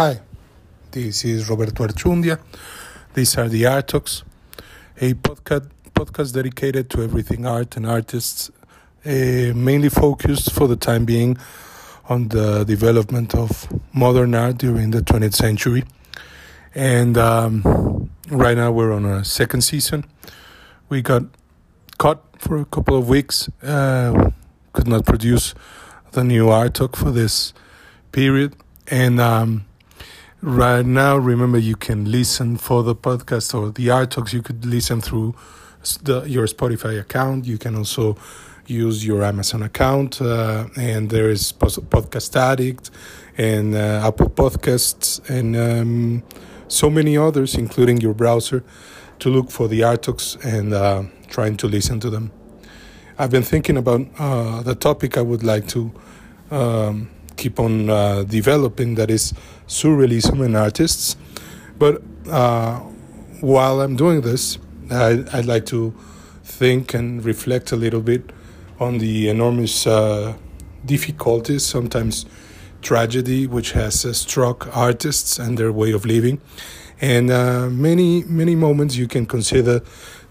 Hi, 0.00 0.18
this 0.92 1.26
is 1.26 1.50
Roberto 1.50 1.86
Archundia. 1.86 2.40
These 3.12 3.36
are 3.36 3.50
the 3.50 3.66
Art 3.66 3.88
Talks, 3.88 4.22
a 4.98 5.12
podcast, 5.12 5.68
podcast 5.94 6.32
dedicated 6.32 6.88
to 6.88 7.02
everything 7.02 7.44
art 7.44 7.76
and 7.76 7.84
artists, 7.84 8.50
uh, 9.04 9.52
mainly 9.54 9.90
focused 9.90 10.52
for 10.52 10.66
the 10.68 10.76
time 10.76 11.04
being 11.04 11.36
on 12.08 12.28
the 12.28 12.64
development 12.64 13.34
of 13.34 13.68
modern 13.92 14.34
art 14.34 14.56
during 14.56 14.90
the 14.90 15.02
20th 15.02 15.34
century. 15.34 15.84
And 16.74 17.18
um, 17.18 18.10
right 18.30 18.56
now 18.56 18.72
we're 18.72 18.92
on 18.92 19.04
a 19.04 19.22
second 19.22 19.60
season. 19.60 20.06
We 20.88 21.02
got 21.02 21.24
caught 21.98 22.22
for 22.38 22.56
a 22.56 22.64
couple 22.64 22.96
of 22.96 23.06
weeks, 23.06 23.50
uh, 23.62 24.30
could 24.72 24.88
not 24.88 25.04
produce 25.04 25.54
the 26.12 26.24
new 26.24 26.48
art 26.48 26.72
talk 26.72 26.96
for 26.96 27.10
this 27.10 27.52
period. 28.12 28.56
And 28.86 29.20
um, 29.20 29.66
right 30.42 30.84
now, 30.84 31.16
remember 31.16 31.58
you 31.58 31.76
can 31.76 32.10
listen 32.10 32.56
for 32.56 32.82
the 32.82 32.94
podcast 32.94 33.54
or 33.54 33.70
the 33.70 33.90
art 33.90 34.12
talks. 34.12 34.32
You 34.32 34.42
could 34.42 34.64
listen 34.64 35.00
through 35.00 35.34
the, 36.02 36.22
your 36.22 36.46
Spotify 36.46 36.98
account. 37.00 37.46
You 37.46 37.58
can 37.58 37.76
also 37.76 38.16
use 38.66 39.04
your 39.04 39.22
Amazon 39.24 39.62
account, 39.62 40.22
uh, 40.22 40.68
and 40.76 41.10
there 41.10 41.28
is 41.28 41.52
Podcast 41.52 42.36
Addict 42.36 42.90
and 43.36 43.74
uh, 43.74 44.06
Apple 44.06 44.30
Podcasts 44.30 45.20
and 45.28 45.56
um, 45.56 46.22
so 46.68 46.88
many 46.88 47.16
others, 47.16 47.56
including 47.56 48.00
your 48.00 48.14
browser, 48.14 48.62
to 49.18 49.28
look 49.28 49.50
for 49.50 49.66
the 49.66 49.82
art 49.82 50.02
talks 50.02 50.36
and 50.44 50.72
uh, 50.72 51.02
trying 51.28 51.56
to 51.56 51.66
listen 51.66 51.98
to 52.00 52.10
them. 52.10 52.30
I've 53.18 53.30
been 53.30 53.42
thinking 53.42 53.76
about 53.76 54.06
uh, 54.18 54.62
the 54.62 54.74
topic 54.74 55.18
I 55.18 55.22
would 55.22 55.42
like 55.42 55.66
to. 55.68 55.92
Um, 56.50 57.10
keep 57.40 57.58
on 57.58 57.88
uh, 57.88 58.22
developing 58.24 58.96
that 58.96 59.10
is 59.10 59.32
surrealism 59.70 60.44
and 60.44 60.56
artists. 60.56 61.16
But 61.78 62.02
uh, 62.28 62.80
while 63.40 63.80
I'm 63.80 63.96
doing 63.96 64.20
this, 64.20 64.58
I, 64.90 65.14
would 65.34 65.46
like 65.46 65.66
to 65.66 65.94
think 66.42 66.92
and 66.94 67.24
reflect 67.24 67.72
a 67.72 67.76
little 67.76 68.00
bit 68.00 68.32
on 68.80 68.98
the 68.98 69.28
enormous 69.28 69.86
uh, 69.86 70.34
difficulties, 70.84 71.64
sometimes 71.64 72.26
tragedy, 72.82 73.46
which 73.46 73.72
has 73.72 74.04
uh, 74.04 74.12
struck 74.12 74.76
artists 74.76 75.38
and 75.38 75.56
their 75.56 75.72
way 75.72 75.92
of 75.92 76.04
living. 76.04 76.40
And 77.00 77.30
uh, 77.30 77.68
many, 77.70 78.24
many 78.24 78.56
moments 78.56 78.96
you 78.96 79.06
can 79.06 79.24
consider 79.24 79.80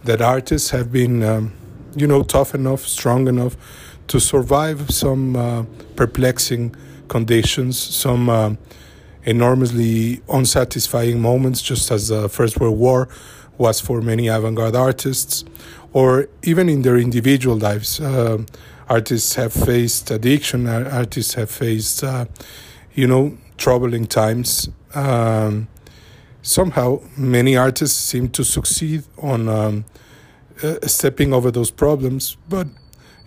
that 0.03 0.21
artists 0.21 0.69
have 0.71 0.91
been, 0.91 1.23
um, 1.23 1.53
you 1.95 2.07
know, 2.07 2.23
tough 2.23 2.53
enough, 2.53 2.85
strong 2.85 3.27
enough 3.27 3.55
to 4.07 4.19
survive 4.19 4.91
some 4.91 5.35
uh, 5.35 5.63
perplexing 5.95 6.75
conditions, 7.07 7.79
some 7.79 8.29
uh, 8.29 8.55
enormously 9.25 10.21
unsatisfying 10.29 11.21
moments, 11.21 11.61
just 11.61 11.91
as 11.91 12.07
the 12.07 12.29
First 12.29 12.59
World 12.59 12.77
War 12.77 13.09
was 13.57 13.81
for 13.81 14.01
many 14.01 14.27
avant 14.27 14.55
garde 14.55 14.75
artists, 14.75 15.43
or 15.93 16.29
even 16.43 16.69
in 16.69 16.81
their 16.81 16.97
individual 16.97 17.57
lives. 17.57 17.99
Uh, 17.99 18.43
artists 18.87 19.35
have 19.35 19.53
faced 19.53 20.09
addiction, 20.11 20.67
artists 20.67 21.33
have 21.33 21.51
faced, 21.51 22.03
uh, 22.03 22.25
you 22.93 23.05
know, 23.05 23.37
troubling 23.57 24.07
times. 24.07 24.69
Um, 24.95 25.67
somehow, 26.41 27.01
many 27.17 27.55
artists 27.55 27.99
seem 27.99 28.29
to 28.29 28.43
succeed 28.43 29.03
on 29.21 29.47
um, 29.49 29.85
uh, 30.63 30.75
stepping 30.87 31.33
over 31.33 31.51
those 31.51 31.69
problems, 31.69 32.37
but 32.47 32.67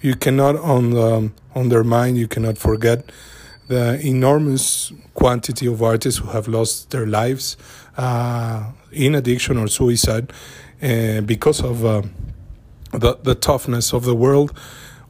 you 0.01 0.17
cannot 0.17 0.57
on 0.57 0.97
um, 0.97 1.85
mind. 1.85 2.19
you 2.19 2.27
cannot 2.27 2.59
forget 2.59 3.11
the 3.73 4.07
enormous 4.07 4.93
quantity 5.15 5.67
of 5.67 5.83
artists 5.83 6.21
who 6.21 6.29
have 6.29 6.47
lost 6.47 6.91
their 6.91 7.07
lives 7.07 7.57
uh, 7.97 8.71
in 8.93 9.15
addiction 9.15 9.57
or 9.57 9.67
suicide 9.67 10.31
uh, 10.83 11.23
because 11.23 11.63
of 11.63 11.83
uh, 11.85 12.03
the, 12.93 13.17
the 13.23 13.35
toughness 13.35 13.95
of 13.95 14.05
the 14.05 14.15
world 14.15 14.53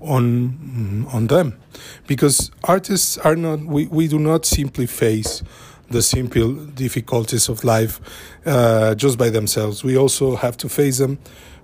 on 0.00 1.06
on 1.12 1.26
them. 1.26 1.58
Because 2.06 2.50
artists 2.64 3.18
are 3.18 3.36
not 3.36 3.60
we, 3.60 3.86
we 3.86 4.06
do 4.06 4.18
not 4.18 4.46
simply 4.46 4.86
face 4.86 5.42
the 5.90 6.02
simple 6.02 6.54
difficulties 6.74 7.48
of 7.48 7.64
life 7.64 8.00
uh, 8.46 8.94
just 8.94 9.18
by 9.18 9.28
themselves. 9.28 9.84
We 9.84 9.96
also 9.96 10.36
have 10.36 10.56
to 10.58 10.68
face 10.68 10.98
them 10.98 11.18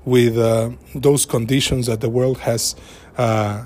with 0.05 0.37
uh, 0.37 0.71
those 0.95 1.27
conditions 1.27 1.87
that 1.87 2.01
the 2.01 2.11
world 2.11 2.39
has 2.39 2.75
uh, 3.17 3.65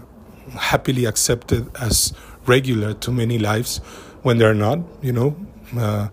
happily 0.59 1.07
accepted 1.07 1.69
as 1.81 2.13
regular 2.47 2.95
to 2.95 3.11
many 3.11 3.39
lives 3.39 3.79
when 4.23 4.39
they're 4.39 4.55
not. 4.55 4.81
You 5.03 5.13
know, 5.13 5.37
uh, 5.77 6.09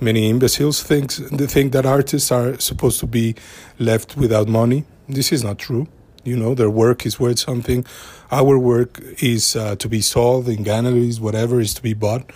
many 0.00 0.28
imbeciles 0.28 0.82
think 0.82 1.14
they 1.14 1.46
think 1.46 1.72
that 1.72 1.86
artists 1.86 2.30
are 2.32 2.58
supposed 2.58 3.00
to 3.00 3.06
be 3.06 3.34
left 3.78 4.16
without 4.16 4.48
money. 4.48 4.84
This 5.08 5.32
is 5.32 5.44
not 5.44 5.58
true. 5.58 5.86
You 6.24 6.36
know, 6.36 6.54
their 6.54 6.70
work 6.70 7.04
is 7.04 7.20
worth 7.20 7.38
something. 7.38 7.84
Our 8.30 8.58
work 8.58 9.00
is 9.22 9.56
uh, 9.56 9.76
to 9.76 9.88
be 9.88 10.00
sold 10.00 10.48
in 10.48 10.62
galleries, 10.62 11.20
whatever 11.20 11.60
is 11.60 11.74
to 11.74 11.82
be 11.82 11.92
bought. 11.92 12.30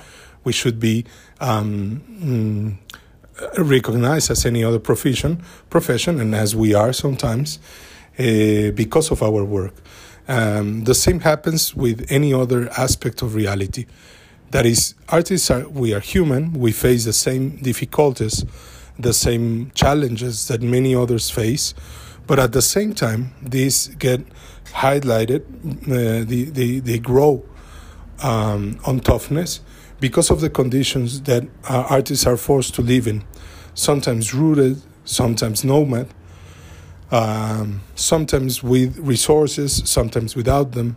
We 0.44 0.52
should 0.52 0.78
be 0.78 1.06
um, 1.40 2.02
mm, 2.20 2.76
recognized 3.58 4.30
as 4.30 4.44
any 4.44 4.62
other 4.62 4.78
profession, 4.78 5.42
profession, 5.70 6.20
and 6.20 6.34
as 6.34 6.54
we 6.54 6.74
are 6.74 6.92
sometimes, 6.92 7.58
uh, 8.18 8.70
because 8.74 9.10
of 9.10 9.22
our 9.22 9.44
work. 9.44 9.74
Um, 10.28 10.84
the 10.84 10.94
same 10.94 11.20
happens 11.20 11.74
with 11.74 12.06
any 12.10 12.34
other 12.34 12.68
aspect 12.76 13.22
of 13.22 13.34
reality. 13.34 13.86
That 14.50 14.66
is, 14.66 14.94
artists 15.08 15.50
are 15.50 15.66
we 15.68 15.94
are 15.94 16.00
human. 16.00 16.52
We 16.52 16.72
face 16.72 17.04
the 17.04 17.12
same 17.12 17.56
difficulties, 17.56 18.44
the 18.98 19.12
same 19.12 19.70
challenges 19.74 20.48
that 20.48 20.62
many 20.62 20.94
others 20.94 21.30
face, 21.30 21.74
but 22.26 22.38
at 22.38 22.52
the 22.52 22.62
same 22.62 22.94
time, 22.94 23.32
these 23.42 23.88
get 23.98 24.20
highlighted. 24.72 25.42
Uh, 25.84 26.24
they, 26.24 26.44
they 26.44 26.78
they 26.80 26.98
grow 26.98 27.44
um, 28.22 28.78
on 28.84 29.00
toughness 29.00 29.60
because 30.00 30.30
of 30.30 30.40
the 30.40 30.50
conditions 30.50 31.22
that 31.22 31.44
uh, 31.68 31.86
artists 31.88 32.26
are 32.26 32.36
forced 32.36 32.74
to 32.74 32.82
live 32.82 33.06
in. 33.06 33.24
Sometimes 33.74 34.34
rooted, 34.34 34.82
sometimes 35.04 35.64
nomad, 35.64 36.08
um, 37.10 37.80
sometimes 37.94 38.62
with 38.62 38.98
resources, 38.98 39.82
sometimes 39.88 40.36
without 40.36 40.72
them, 40.72 40.96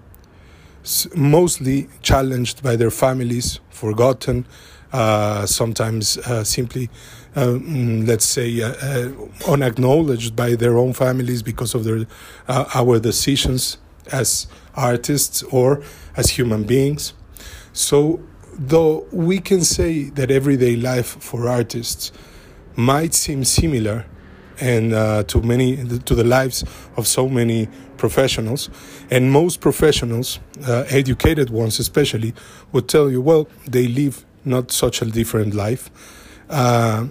mostly 1.16 1.88
challenged 2.02 2.64
by 2.64 2.76
their 2.76 2.92
families, 2.92 3.60
forgotten, 3.70 4.46
uh, 4.92 5.46
sometimes 5.46 6.18
uh, 6.18 6.44
simply, 6.44 6.90
mm, 7.36 8.06
let's 8.08 8.26
say, 8.26 8.62
uh, 8.62 8.74
uh, 8.82 9.12
unacknowledged 9.48 10.36
by 10.36 10.56
their 10.56 10.78
own 10.78 10.94
families 10.94 11.42
because 11.42 11.74
of 11.74 11.84
their 11.84 12.06
uh, 12.48 12.66
our 12.74 13.00
decisions 13.00 13.78
as 14.12 14.48
artists 14.76 15.44
or 15.44 15.82
as 16.18 16.32
human 16.32 16.64
beings. 16.64 17.14
So, 17.74 18.20
though 18.54 19.08
we 19.12 19.40
can 19.40 19.62
say 19.62 20.10
that 20.10 20.30
everyday 20.30 20.76
life 20.76 21.24
for 21.24 21.48
artists 21.48 22.12
might 22.76 23.14
seem 23.14 23.46
similar 23.46 24.06
and 24.60 24.94
uh, 24.94 25.24
to 25.24 25.42
many 25.42 25.78
to 26.00 26.16
the 26.16 26.24
lives 26.24 26.64
of 26.98 27.08
so 27.08 27.28
many 27.28 27.68
professionals. 27.98 28.70
And 29.10 29.32
most 29.32 29.62
professionals 29.62 30.40
uh, 30.68 30.86
educated 30.90 31.50
ones 31.50 31.80
especially 31.80 32.34
would 32.72 32.88
tell 32.88 33.10
you 33.10 33.22
well 33.22 33.48
they 33.68 33.88
live 33.88 34.26
not 34.46 34.72
such 34.72 35.02
a 35.02 35.06
different 35.06 35.54
life. 35.54 35.90
Uh, 36.50 37.08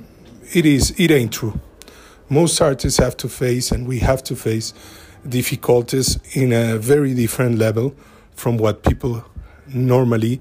it 0.53 0.67
is 0.67 0.91
it 0.99 1.11
ain't 1.11 1.33
true. 1.33 1.59
Most 2.28 2.61
artists 2.61 2.99
have 2.99 3.17
to 3.19 3.28
face 3.28 3.72
and 3.72 3.89
we 3.89 4.01
have 4.01 4.22
to 4.25 4.37
face 4.37 4.72
difficulties 5.28 6.19
in 6.33 6.53
a 6.53 6.78
very 6.78 7.15
different 7.15 7.59
level 7.59 7.95
from 8.34 8.57
what 8.57 8.83
people 8.83 9.25
normally 9.66 10.41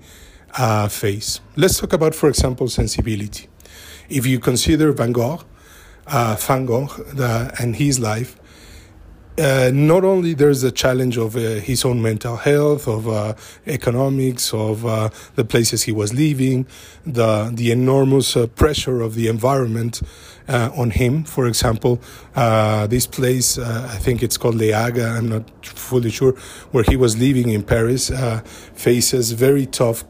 uh, 0.58 0.88
face. 0.88 1.42
Let's 1.56 1.80
talk 1.80 1.94
about 1.94 2.16
for 2.16 2.30
example 2.30 2.68
sensibility. 2.70 3.48
If 4.10 4.26
you 4.26 4.40
consider 4.40 4.92
van 4.92 5.12
gogh 5.12 5.44
uh, 6.10 6.36
Van 6.40 6.66
Gogh 6.66 6.88
the, 7.14 7.54
and 7.60 7.76
his 7.76 8.00
life, 8.00 8.36
uh, 9.40 9.72
not 9.74 10.04
only 10.04 10.34
there's 10.34 10.64
a 10.64 10.72
challenge 10.72 11.18
of 11.18 11.36
uh, 11.36 11.40
his 11.40 11.86
own 11.86 12.02
mental 12.02 12.36
health, 12.36 12.88
of 12.88 13.08
uh, 13.08 13.34
economics, 13.68 14.54
of 14.54 14.86
uh, 14.86 15.10
the 15.36 15.46
places 15.46 15.84
he 15.84 15.92
was 15.94 16.14
living, 16.14 16.66
the 17.06 17.50
the 17.54 17.72
enormous 17.72 18.36
uh, 18.36 18.48
pressure 18.48 19.02
of 19.02 19.16
the 19.16 19.28
environment 19.28 20.02
uh, 20.50 20.70
on 20.76 20.92
him. 20.92 21.24
For 21.24 21.48
example, 21.48 22.02
this 22.90 23.08
place, 23.08 23.58
I 23.58 23.98
think 24.00 24.24
it's 24.24 24.38
called 24.38 24.56
Les 24.56 24.74
Hagues, 24.74 25.06
I'm 25.06 25.30
not 25.30 25.66
fully 25.66 26.10
sure, 26.10 26.34
where 26.72 26.84
he 26.84 26.98
was 26.98 27.18
living 27.18 27.50
in 27.50 27.64
Paris, 27.64 28.12
faces 28.74 29.32
very 29.32 29.66
tough 29.66 30.04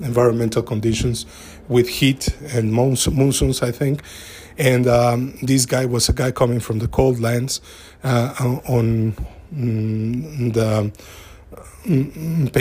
environmental 0.00 0.62
conditions 0.62 1.26
with 1.68 1.88
heat 1.88 2.34
and 2.54 2.72
monsoons, 2.72 3.62
I 3.62 3.72
think. 3.72 4.02
And 4.58 4.86
um, 4.86 5.34
this 5.42 5.66
guy 5.66 5.84
was 5.86 6.08
a 6.08 6.12
guy 6.12 6.30
coming 6.30 6.60
from 6.60 6.78
the 6.78 6.88
cold 6.88 7.20
lands 7.20 7.60
uh, 8.02 8.34
on 8.68 9.14
mm, 9.52 10.52
the 10.52 10.92
mm, 11.84 12.52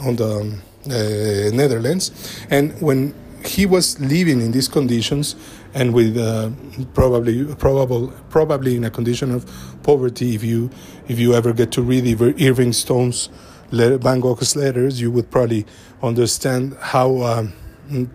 on 0.00 0.16
the 0.16 0.58
uh, 0.86 1.56
Netherlands. 1.56 2.10
And 2.50 2.80
when 2.80 3.14
he 3.44 3.66
was 3.66 3.98
living 4.00 4.40
in 4.40 4.52
these 4.52 4.68
conditions 4.68 5.36
and 5.74 5.94
with 5.94 6.16
uh, 6.16 6.50
probably 6.94 7.44
probable 7.56 8.12
probably 8.30 8.76
in 8.76 8.84
a 8.84 8.90
condition 8.90 9.32
of 9.32 9.46
poverty 9.82 10.34
if 10.34 10.42
you 10.42 10.70
if 11.08 11.18
you 11.18 11.34
ever 11.34 11.52
get 11.52 11.70
to 11.72 11.82
read 11.82 12.20
Irving 12.20 12.72
Stone's 12.72 13.28
Van 13.70 14.20
Gogh's 14.20 14.56
letters 14.56 15.00
you 15.00 15.10
would 15.10 15.30
probably 15.30 15.66
understand 16.02 16.76
how 16.80 17.22
um, 17.22 17.52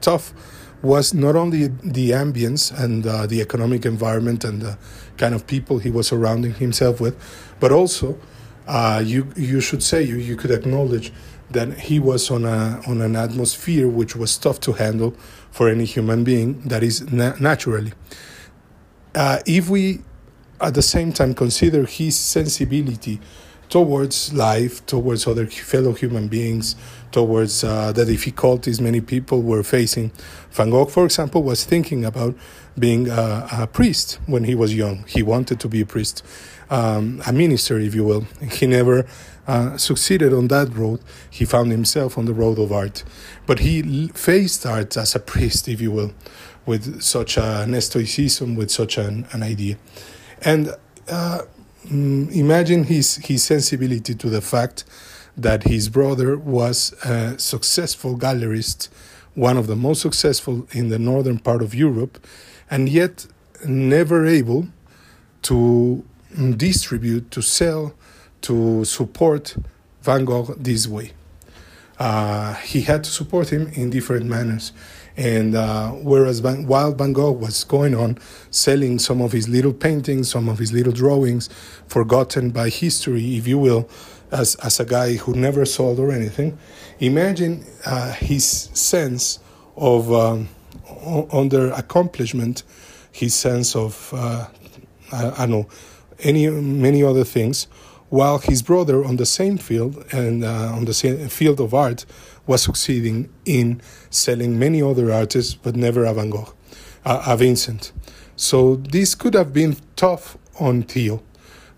tough 0.01 0.33
was 0.83 1.13
not 1.13 1.35
only 1.35 1.67
the 1.67 2.11
ambience 2.11 2.77
and 2.77 3.07
uh, 3.07 3.25
the 3.25 3.41
economic 3.41 3.85
environment 3.85 4.43
and 4.43 4.61
the 4.61 4.77
kind 5.17 5.33
of 5.33 5.47
people 5.47 5.79
he 5.79 5.89
was 5.89 6.07
surrounding 6.09 6.53
himself 6.53 6.99
with 7.01 7.15
but 7.59 7.71
also 7.71 8.19
uh, 8.67 9.01
you 9.03 9.27
you 9.35 9.59
should 9.59 9.81
say 9.81 10.03
you, 10.03 10.17
you 10.17 10.35
could 10.35 10.51
acknowledge 10.51 11.11
that 11.51 11.79
he 11.79 11.99
was 11.99 12.29
on 12.29 12.45
a 12.45 12.81
on 12.87 13.01
an 13.01 13.15
atmosphere 13.15 13.87
which 13.87 14.15
was 14.15 14.37
tough 14.37 14.59
to 14.59 14.73
handle 14.73 15.11
for 15.51 15.69
any 15.69 15.85
human 15.85 16.23
being 16.23 16.59
that 16.61 16.83
is 16.83 17.11
na- 17.11 17.35
naturally. 17.39 17.93
Uh, 19.15 19.39
if 19.45 19.69
we 19.69 20.01
at 20.59 20.73
the 20.73 20.81
same 20.81 21.11
time 21.11 21.33
consider 21.33 21.85
his 21.85 22.17
sensibility 22.17 23.19
towards 23.69 24.33
life, 24.33 24.85
towards 24.85 25.27
other 25.27 25.45
fellow 25.47 25.93
human 25.93 26.27
beings, 26.27 26.75
towards 27.13 27.63
uh, 27.63 27.93
the 27.93 28.05
difficulties 28.05 28.81
many 28.81 28.99
people 28.99 29.41
were 29.41 29.63
facing. 29.63 30.11
Van 30.51 30.69
Gogh, 30.69 30.85
for 30.85 31.05
example, 31.05 31.43
was 31.43 31.63
thinking 31.63 32.03
about 32.03 32.35
being 32.77 33.07
a, 33.07 33.47
a 33.51 33.67
priest 33.67 34.19
when 34.25 34.43
he 34.43 34.55
was 34.55 34.75
young. 34.75 35.05
He 35.07 35.23
wanted 35.23 35.59
to 35.61 35.69
be 35.69 35.81
a 35.81 35.85
priest, 35.85 36.25
um, 36.69 37.21
a 37.25 37.31
minister, 37.31 37.79
if 37.79 37.95
you 37.95 38.03
will. 38.03 38.25
He 38.51 38.67
never 38.67 39.05
uh, 39.47 39.77
succeeded 39.77 40.33
on 40.33 40.47
that 40.47 40.75
road. 40.75 40.99
He 41.29 41.45
found 41.45 41.71
himself 41.71 42.17
on 42.17 42.25
the 42.25 42.33
road 42.33 42.59
of 42.59 42.71
art. 42.71 43.03
But 43.45 43.59
he 43.59 44.07
faced 44.09 44.65
art 44.65 44.97
as 44.97 45.15
a 45.15 45.19
priest, 45.19 45.67
if 45.67 45.79
you 45.79 45.91
will, 45.91 46.13
with 46.65 47.01
such 47.01 47.37
an 47.37 47.79
stoicism, 47.79 48.55
with 48.55 48.71
such 48.71 48.97
an, 48.97 49.27
an 49.31 49.43
idea. 49.43 49.77
And 50.41 50.75
uh, 51.09 51.41
mm, 51.85 52.35
imagine 52.35 52.85
his, 52.85 53.17
his 53.17 53.43
sensibility 53.43 54.15
to 54.15 54.29
the 54.29 54.41
fact 54.41 54.83
that 55.35 55.63
his 55.63 55.89
brother 55.89 56.37
was 56.37 56.93
a 57.03 57.37
successful 57.39 58.17
gallerist, 58.17 58.89
one 59.33 59.57
of 59.57 59.67
the 59.67 59.75
most 59.75 60.01
successful 60.01 60.67
in 60.71 60.89
the 60.89 60.99
northern 60.99 61.39
part 61.39 61.61
of 61.61 61.73
Europe, 61.73 62.23
and 62.69 62.87
yet 62.89 63.25
never 63.65 64.25
able 64.25 64.67
to 65.43 66.03
distribute, 66.57 67.31
to 67.31 67.41
sell, 67.41 67.93
to 68.41 68.83
support 68.85 69.55
Van 70.01 70.25
Gogh 70.25 70.55
this 70.57 70.87
way. 70.87 71.11
Uh, 71.99 72.55
he 72.55 72.81
had 72.81 73.03
to 73.03 73.09
support 73.09 73.49
him 73.49 73.67
in 73.73 73.89
different 73.89 74.25
manners. 74.25 74.73
And 75.15 75.55
uh, 75.55 75.91
whereas 75.91 76.39
Van, 76.39 76.65
while 76.65 76.91
Van 76.91 77.13
Gogh 77.13 77.31
was 77.31 77.63
going 77.63 77.93
on 77.93 78.17
selling 78.49 78.97
some 78.97 79.21
of 79.21 79.31
his 79.31 79.47
little 79.47 79.73
paintings, 79.73 80.31
some 80.31 80.49
of 80.49 80.57
his 80.57 80.73
little 80.73 80.91
drawings, 80.91 81.49
forgotten 81.87 82.49
by 82.49 82.69
history, 82.69 83.37
if 83.37 83.47
you 83.47 83.59
will, 83.59 83.87
as, 84.33 84.55
as 84.55 84.79
a 84.79 84.85
guy 84.85 85.15
who 85.15 85.33
never 85.33 85.65
sold 85.65 85.99
or 85.99 86.11
anything, 86.11 86.57
imagine 86.99 87.65
uh, 87.85 88.11
his 88.13 88.69
sense 88.73 89.39
of 89.77 90.11
um, 90.11 90.49
under 91.31 91.71
accomplishment, 91.71 92.63
his 93.11 93.33
sense 93.33 93.75
of, 93.75 94.13
uh, 94.13 94.47
I, 95.11 95.43
I 95.43 95.45
don't 95.45 95.51
know, 95.51 95.69
any 96.19 96.47
many 96.49 97.03
other 97.03 97.23
things 97.23 97.67
while 98.13 98.37
his 98.37 98.61
brother 98.61 99.03
on 99.03 99.15
the 99.15 99.25
same 99.25 99.57
field 99.57 100.05
and 100.13 100.43
uh, 100.43 100.71
on 100.75 100.85
the 100.85 100.93
same 100.93 101.27
field 101.29 101.59
of 101.59 101.73
art 101.73 102.05
was 102.45 102.61
succeeding 102.61 103.27
in 103.45 103.81
selling 104.11 104.59
many 104.59 104.83
other 104.83 105.11
artists, 105.11 105.55
but 105.55 105.75
never 105.75 106.05
a 106.05 106.13
Van 106.13 106.29
Gogh, 106.29 106.53
a 107.05 107.35
Vincent. 107.35 107.91
So 108.35 108.75
this 108.75 109.15
could 109.15 109.33
have 109.33 109.51
been 109.51 109.77
tough 109.95 110.37
on 110.59 110.83
Theo, 110.83 111.23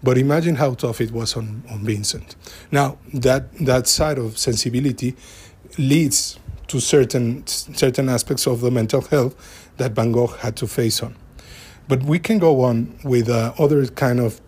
but 0.03 0.17
imagine 0.17 0.55
how 0.55 0.73
tough 0.73 1.01
it 1.01 1.11
was 1.11 1.35
on, 1.35 1.63
on 1.69 1.83
Vincent. 1.85 2.35
Now 2.71 2.97
that 3.13 3.53
that 3.57 3.87
side 3.87 4.17
of 4.17 4.37
sensibility 4.37 5.15
leads 5.77 6.39
to 6.67 6.79
certain 6.79 7.45
certain 7.47 8.09
aspects 8.09 8.47
of 8.47 8.61
the 8.61 8.71
mental 8.71 9.01
health 9.01 9.35
that 9.77 9.91
Van 9.91 10.11
Gogh 10.11 10.27
had 10.27 10.55
to 10.57 10.67
face 10.67 11.01
on. 11.03 11.15
But 11.87 12.01
we 12.03 12.17
can 12.17 12.39
go 12.39 12.61
on 12.63 12.97
with 13.03 13.29
uh, 13.29 13.53
other 13.59 13.85
kind 13.87 14.19
of 14.19 14.41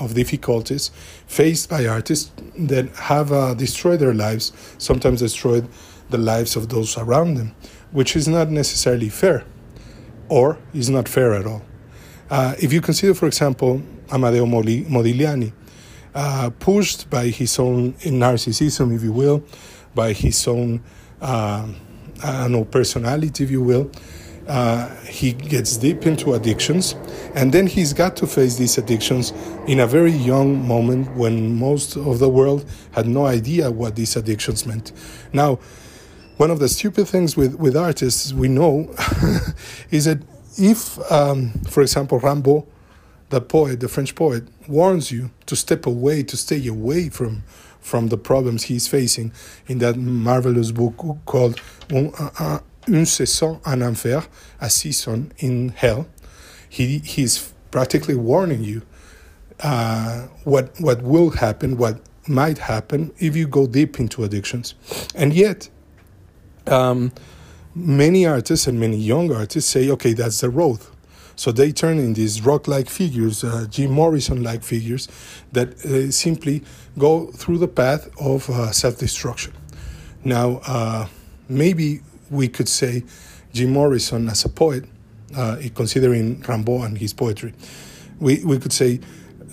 of 0.00 0.14
difficulties 0.14 0.90
faced 1.26 1.70
by 1.70 1.86
artists 1.86 2.32
that 2.58 2.88
have 2.96 3.32
uh, 3.32 3.54
destroyed 3.54 4.00
their 4.00 4.14
lives, 4.14 4.52
sometimes 4.78 5.20
destroyed 5.20 5.68
the 6.10 6.18
lives 6.18 6.56
of 6.56 6.68
those 6.68 6.98
around 6.98 7.34
them, 7.34 7.54
which 7.92 8.16
is 8.16 8.28
not 8.28 8.50
necessarily 8.50 9.08
fair, 9.08 9.44
or 10.28 10.58
is 10.74 10.90
not 10.90 11.08
fair 11.08 11.34
at 11.34 11.46
all. 11.46 11.62
Uh, 12.30 12.54
if 12.60 12.72
you 12.72 12.80
consider, 12.80 13.14
for 13.14 13.26
example, 13.26 13.82
Amedeo 14.08 14.46
Modigliani, 14.46 15.52
uh, 16.14 16.50
pushed 16.58 17.10
by 17.10 17.28
his 17.28 17.58
own 17.58 17.94
narcissism, 17.94 18.94
if 18.94 19.02
you 19.02 19.12
will, 19.12 19.42
by 19.94 20.12
his 20.12 20.46
own 20.46 20.82
uh, 21.20 21.66
I 22.22 22.32
don't 22.42 22.52
know, 22.52 22.64
personality, 22.64 23.44
if 23.44 23.50
you 23.50 23.62
will, 23.62 23.90
uh, 24.46 24.94
he 25.04 25.32
gets 25.32 25.76
deep 25.76 26.06
into 26.06 26.34
addictions, 26.34 26.94
and 27.34 27.52
then 27.52 27.66
he's 27.66 27.92
got 27.92 28.16
to 28.16 28.26
face 28.26 28.56
these 28.56 28.78
addictions 28.78 29.32
in 29.66 29.80
a 29.80 29.86
very 29.86 30.12
young 30.12 30.66
moment 30.66 31.14
when 31.16 31.58
most 31.58 31.96
of 31.96 32.18
the 32.18 32.28
world 32.28 32.64
had 32.92 33.06
no 33.06 33.26
idea 33.26 33.70
what 33.70 33.96
these 33.96 34.16
addictions 34.16 34.66
meant. 34.66 34.92
Now, 35.32 35.58
one 36.36 36.50
of 36.50 36.58
the 36.58 36.68
stupid 36.68 37.08
things 37.08 37.36
with, 37.36 37.54
with 37.56 37.76
artists 37.76 38.32
we 38.32 38.48
know 38.48 38.94
is 39.90 40.04
that 40.04 40.18
if, 40.58 40.98
um, 41.10 41.50
for 41.68 41.80
example, 41.80 42.20
Rimbaud, 42.20 42.66
the 43.34 43.40
poet, 43.40 43.80
the 43.80 43.88
French 43.88 44.14
poet, 44.14 44.44
warns 44.68 45.10
you 45.10 45.30
to 45.46 45.56
step 45.56 45.86
away, 45.86 46.22
to 46.22 46.36
stay 46.36 46.66
away 46.66 47.08
from 47.08 47.42
from 47.80 48.08
the 48.08 48.16
problems 48.16 48.62
he's 48.62 48.88
facing 48.88 49.30
in 49.66 49.78
that 49.78 49.94
marvelous 49.94 50.70
book 50.70 50.96
called 51.26 51.60
une 51.90 53.04
saison 53.04 53.60
en 53.66 53.82
enfer, 53.82 54.24
a 54.58 54.70
season 54.70 55.30
in 55.36 55.68
hell. 55.68 56.06
He, 56.66 57.00
he's 57.00 57.52
practically 57.70 58.14
warning 58.14 58.64
you 58.64 58.80
uh, 59.60 60.28
what, 60.44 60.80
what 60.80 61.02
will 61.02 61.30
happen, 61.30 61.76
what 61.76 62.00
might 62.26 62.56
happen 62.56 63.12
if 63.18 63.36
you 63.36 63.46
go 63.46 63.66
deep 63.66 64.00
into 64.00 64.24
addictions. 64.24 64.74
And 65.14 65.34
yet, 65.34 65.68
um, 66.66 67.12
many 67.74 68.24
artists 68.24 68.66
and 68.66 68.80
many 68.80 68.96
young 68.96 69.30
artists 69.30 69.70
say, 69.70 69.90
okay, 69.90 70.14
that's 70.14 70.40
the 70.40 70.48
road. 70.48 70.80
So 71.36 71.52
they 71.52 71.72
turn 71.72 71.98
in 71.98 72.14
these 72.14 72.42
rock 72.42 72.68
like 72.68 72.88
figures, 72.88 73.44
uh, 73.44 73.66
Jim 73.68 73.90
Morrison 73.90 74.42
like 74.42 74.62
figures, 74.62 75.08
that 75.52 75.84
uh, 75.84 76.10
simply 76.10 76.62
go 76.98 77.26
through 77.32 77.58
the 77.58 77.68
path 77.68 78.08
of 78.20 78.48
uh, 78.50 78.70
self 78.72 78.98
destruction. 78.98 79.52
Now, 80.24 80.60
uh, 80.66 81.06
maybe 81.48 82.00
we 82.30 82.48
could 82.48 82.68
say 82.68 83.04
Jim 83.52 83.70
Morrison 83.72 84.28
as 84.28 84.44
a 84.44 84.48
poet, 84.48 84.84
uh, 85.36 85.56
considering 85.74 86.40
Rimbaud 86.42 86.86
and 86.86 86.98
his 86.98 87.12
poetry. 87.12 87.52
We, 88.20 88.44
we 88.44 88.58
could 88.58 88.72
say 88.72 89.00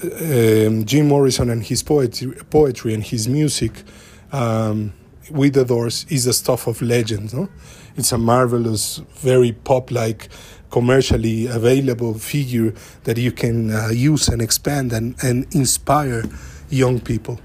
um, 0.04 0.86
Jim 0.86 1.08
Morrison 1.08 1.50
and 1.50 1.64
his 1.64 1.84
poetry, 1.84 2.36
poetry 2.50 2.94
and 2.94 3.04
his 3.04 3.28
music 3.28 3.84
um, 4.32 4.94
with 5.30 5.54
the 5.54 5.66
Doors 5.66 6.06
is 6.10 6.26
the 6.26 6.34
stuff 6.34 6.68
of 6.68 6.82
legends. 6.82 7.34
No? 7.34 7.50
It's 7.98 8.12
a 8.12 8.18
marvelous, 8.18 8.98
very 9.16 9.52
pop 9.52 9.92
like, 9.92 10.30
commercially 10.72 11.48
available 11.48 12.14
figure 12.14 12.74
that 13.04 13.18
you 13.18 13.32
can 13.32 13.72
uh, 13.72 13.90
use 13.90 14.30
and 14.30 14.42
expand 14.42 14.94
and, 14.94 15.16
and 15.22 15.54
inspire 15.54 16.24
young 16.70 17.00
people. 17.00 17.40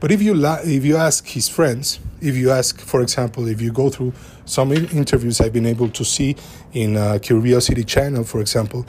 But 0.00 0.10
if 0.10 0.20
you, 0.20 0.34
la- 0.34 0.60
if 0.64 0.84
you 0.84 0.96
ask 0.96 1.26
his 1.26 1.48
friends, 1.48 2.00
if 2.20 2.34
you 2.34 2.50
ask, 2.50 2.80
for 2.80 3.02
example, 3.02 3.46
if 3.46 3.60
you 3.60 3.70
go 3.70 3.88
through 3.88 4.12
some 4.44 4.72
interviews 4.72 5.40
I've 5.40 5.52
been 5.52 5.66
able 5.66 5.88
to 5.90 6.04
see 6.04 6.36
in 6.72 6.96
uh, 6.96 7.18
Curiosity 7.22 7.84
Channel, 7.84 8.24
for 8.24 8.40
example, 8.40 8.84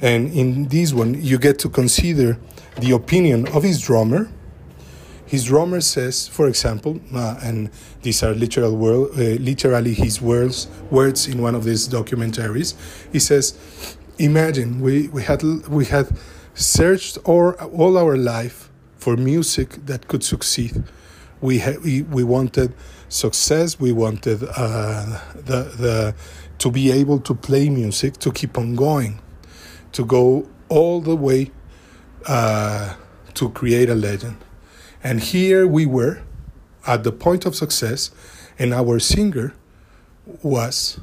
and 0.00 0.32
in 0.32 0.68
this 0.68 0.92
one, 0.92 1.22
you 1.22 1.38
get 1.38 1.58
to 1.60 1.68
consider 1.68 2.36
the 2.78 2.92
opinion 2.92 3.46
of 3.48 3.62
his 3.62 3.80
drummer. 3.80 4.28
His 5.34 5.46
drummer 5.46 5.80
says, 5.80 6.28
for 6.28 6.46
example, 6.46 7.00
uh, 7.12 7.40
and 7.42 7.68
these 8.02 8.22
are 8.22 8.32
literal 8.34 8.76
word, 8.76 9.10
uh, 9.18 9.42
literally 9.42 9.92
his 9.92 10.22
words, 10.22 10.68
words 10.92 11.26
in 11.26 11.42
one 11.42 11.56
of 11.56 11.64
these 11.64 11.88
documentaries. 11.88 12.74
He 13.10 13.18
says, 13.18 13.44
"Imagine 14.16 14.80
we, 14.80 15.08
we 15.08 15.24
had 15.24 15.42
we 15.68 15.86
had 15.86 16.06
searched 16.54 17.18
all, 17.24 17.50
all 17.80 17.98
our 17.98 18.16
life 18.16 18.70
for 18.96 19.16
music 19.16 19.84
that 19.86 20.06
could 20.06 20.22
succeed. 20.22 20.84
We 21.40 21.58
ha- 21.58 21.80
we, 21.82 22.02
we 22.02 22.22
wanted 22.22 22.72
success. 23.08 23.80
We 23.80 23.90
wanted 23.90 24.38
uh, 24.56 25.18
the 25.34 25.60
the 25.84 26.14
to 26.58 26.70
be 26.70 26.92
able 26.92 27.18
to 27.28 27.34
play 27.34 27.70
music, 27.70 28.18
to 28.18 28.30
keep 28.30 28.56
on 28.56 28.76
going, 28.76 29.18
to 29.96 30.04
go 30.04 30.46
all 30.68 31.00
the 31.00 31.16
way 31.16 31.50
uh, 32.24 32.94
to 33.34 33.50
create 33.50 33.90
a 33.90 33.96
legend. 33.96 34.36
And 35.04 35.20
here 35.20 35.66
we 35.66 35.84
were 35.84 36.22
at 36.86 37.04
the 37.04 37.12
point 37.12 37.44
of 37.44 37.54
success, 37.54 38.10
and 38.58 38.72
our 38.72 38.98
singer 38.98 39.54
was 40.42 40.98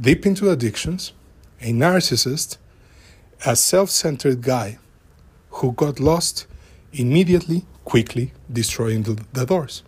deep 0.00 0.24
into 0.24 0.50
addictions, 0.50 1.12
a 1.60 1.72
narcissist, 1.72 2.56
a 3.44 3.54
self 3.54 3.90
centered 3.90 4.40
guy 4.40 4.78
who 5.50 5.72
got 5.72 6.00
lost 6.00 6.46
immediately, 6.92 7.66
quickly 7.84 8.32
destroying 8.50 9.02
the, 9.02 9.22
the 9.34 9.44
doors. 9.44 9.82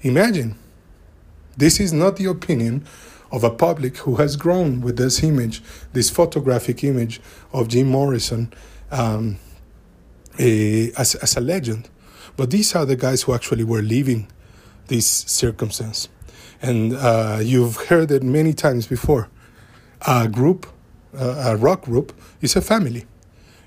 Imagine, 0.00 0.56
this 1.58 1.78
is 1.78 1.92
not 1.92 2.16
the 2.16 2.24
opinion 2.24 2.86
of 3.30 3.44
a 3.44 3.50
public 3.50 3.98
who 3.98 4.16
has 4.16 4.36
grown 4.36 4.80
with 4.80 4.96
this 4.96 5.22
image, 5.22 5.62
this 5.92 6.08
photographic 6.08 6.82
image 6.82 7.20
of 7.52 7.68
Jim 7.68 7.88
Morrison 7.88 8.52
um, 8.90 9.38
a, 10.38 10.90
as, 10.92 11.14
as 11.16 11.36
a 11.36 11.40
legend. 11.40 11.88
But 12.36 12.50
these 12.50 12.74
are 12.74 12.84
the 12.84 12.96
guys 12.96 13.22
who 13.22 13.34
actually 13.34 13.64
were 13.64 13.82
living 13.82 14.28
this 14.86 15.06
circumstance. 15.06 16.08
And 16.62 16.94
uh, 16.94 17.38
you've 17.42 17.76
heard 17.76 18.10
it 18.10 18.22
many 18.22 18.52
times 18.52 18.86
before. 18.86 19.28
A 20.06 20.28
group, 20.28 20.66
uh, 21.16 21.52
a 21.52 21.56
rock 21.56 21.82
group, 21.82 22.12
is 22.40 22.56
a 22.56 22.60
family. 22.60 23.06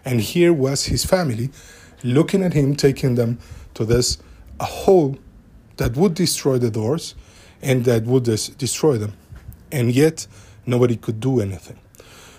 And 0.05 0.21
here 0.21 0.53
was 0.53 0.85
his 0.85 1.05
family 1.05 1.49
looking 2.03 2.43
at 2.43 2.53
him, 2.53 2.75
taking 2.75 3.15
them 3.15 3.39
to 3.73 3.85
this 3.85 4.17
a 4.59 4.65
hole 4.65 5.17
that 5.77 5.95
would 5.95 6.13
destroy 6.13 6.57
the 6.57 6.69
doors 6.69 7.15
and 7.61 7.85
that 7.85 8.03
would 8.03 8.23
des- 8.23 8.51
destroy 8.57 8.97
them. 8.97 9.13
And 9.71 9.91
yet, 9.91 10.27
nobody 10.65 10.97
could 10.97 11.19
do 11.19 11.39
anything. 11.39 11.79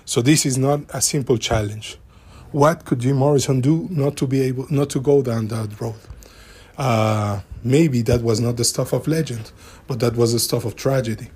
So, 0.05 0.23
this 0.23 0.47
is 0.47 0.59
not 0.59 0.81
a 0.91 1.01
simple 1.01 1.39
challenge. 1.39 1.99
What 2.53 2.85
could 2.85 3.01
Jim 3.01 3.17
Morrison 3.17 3.61
do 3.61 3.89
not 3.91 4.17
to 4.19 4.27
be 4.27 4.43
able, 4.43 4.67
not 4.71 4.91
to 4.91 5.01
go 5.01 5.23
down 5.23 5.49
that 5.49 5.81
road? 5.81 5.97
Uh, 6.77 7.41
maybe 7.63 8.03
that 8.03 8.23
was 8.23 8.41
not 8.41 8.57
the 8.57 8.65
stuff 8.65 8.93
of 8.93 9.07
legend, 9.07 9.53
but 9.87 10.01
that 10.01 10.17
was 10.17 10.33
the 10.33 10.39
stuff 10.39 10.65
of 10.65 10.77
tragedy. 10.77 11.31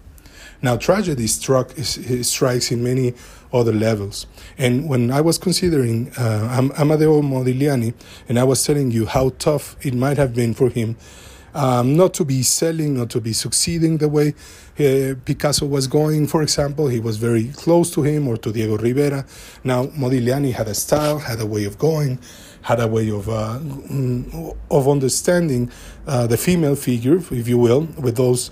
Now, 0.61 0.77
tragedy 0.77 1.29
struck, 1.29 1.71
strikes 1.71 2.73
in 2.73 2.83
many 2.83 3.15
other 3.53 3.73
levels. 3.73 4.27
And 4.59 4.89
when 4.89 5.11
I 5.11 5.21
was 5.21 5.39
considering 5.39 6.11
uh, 6.19 6.69
Amedeo 6.77 7.23
Modigliani, 7.23 7.95
and 8.29 8.39
I 8.39 8.45
was 8.45 8.65
telling 8.65 8.91
you 8.91 9.07
how 9.07 9.31
tough 9.39 9.77
it 9.87 9.95
might 9.95 10.17
have 10.17 10.35
been 10.35 10.55
for 10.55 10.69
him 10.69 10.97
um, 11.59 11.97
not 11.97 12.15
to 12.15 12.25
be 12.25 12.43
selling, 12.43 12.97
not 12.97 13.11
to 13.11 13.21
be 13.21 13.33
succeeding 13.33 13.99
the 13.99 14.09
way 14.09 14.29
uh, 14.79 15.15
Picasso 15.25 15.67
was 15.67 15.89
going, 15.89 16.29
for 16.29 16.41
example. 16.43 16.87
He 16.87 17.01
was 17.01 17.17
very 17.17 17.49
close 17.49 17.91
to 17.95 18.03
him 18.03 18.29
or 18.29 18.37
to 18.37 18.53
Diego 18.53 18.79
Rivera. 18.79 19.27
Now, 19.65 19.87
Modigliani 19.87 20.53
had 20.53 20.69
a 20.69 20.75
style, 20.75 21.19
had 21.19 21.41
a 21.41 21.47
way 21.47 21.65
of 21.65 21.77
going, 21.77 22.21
had 22.63 22.79
a 22.79 22.87
way 22.87 23.11
of, 23.11 23.29
uh, 23.29 23.59
mm, 23.61 24.57
of 24.71 24.89
understanding 24.89 25.71
uh, 26.07 26.29
the 26.29 26.37
female 26.37 26.77
figure, 26.77 27.17
if 27.17 27.49
you 27.49 27.59
will, 27.59 27.89
with 27.99 28.17
those 28.17 28.51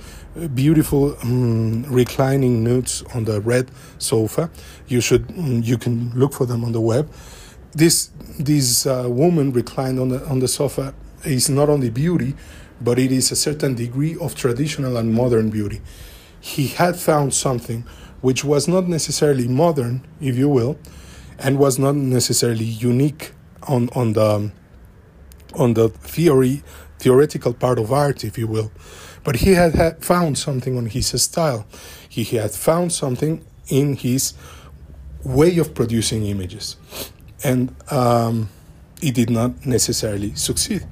beautiful 0.55 1.17
um, 1.23 1.85
reclining 1.85 2.65
nudes 2.65 3.05
on 3.15 3.25
the 3.25 3.41
red 3.41 3.71
sofa. 3.99 4.51
You 4.89 5.01
should 5.01 5.31
um, 5.39 5.63
you 5.63 5.79
can 5.79 6.11
look 6.15 6.33
for 6.33 6.45
them 6.45 6.65
on 6.65 6.73
the 6.73 6.81
web. 6.81 7.11
This 7.73 8.11
this 8.39 8.85
uh, 8.87 9.05
woman 9.09 9.53
reclined 9.53 10.01
on 10.01 10.09
the 10.09 10.27
on 10.27 10.41
the 10.41 10.49
sofa 10.49 10.93
is 11.25 11.49
not 11.49 11.69
only 11.69 11.91
beauty, 11.91 12.35
but 12.81 12.99
it 12.99 13.13
is 13.13 13.31
a 13.31 13.37
certain 13.37 13.75
degree 13.75 14.17
of 14.21 14.35
traditional 14.35 14.97
and 14.97 15.13
modern 15.15 15.51
beauty. 15.51 15.81
He 16.41 16.69
had 16.69 16.97
found 16.97 17.35
something 17.35 17.85
which 18.21 18.45
was 18.45 18.69
not 18.69 18.89
necessarily 18.89 19.49
modern, 19.49 20.07
if 20.21 20.37
you 20.37 20.49
will, 20.49 20.79
and 21.39 21.59
was 21.59 21.79
not 21.79 21.95
necessarily 21.95 22.65
unique 22.65 23.33
on, 23.69 23.89
on 23.95 24.13
the 24.13 24.51
on 25.55 25.73
the 25.73 25.89
theory 25.89 26.63
theoretical 26.99 27.53
part 27.53 27.79
of 27.79 27.93
art, 27.93 28.25
if 28.25 28.39
you 28.39 28.47
will. 28.47 28.71
But 29.25 29.37
he 29.37 29.53
had, 29.53 29.75
had 29.75 30.05
found 30.05 30.39
something 30.39 30.77
on 30.77 30.87
his 30.87 31.09
style. 31.21 31.67
He 32.09 32.25
had 32.25 32.53
found 32.53 32.93
something 32.93 33.45
in 33.69 33.97
his 33.97 34.35
way 35.25 35.59
of 35.59 35.75
producing 35.75 36.27
images. 36.27 36.77
And 37.45 37.75
um, 37.91 38.49
it 39.03 39.15
did 39.15 39.31
not 39.31 39.67
necessarily 39.67 40.35
succeed. 40.35 40.87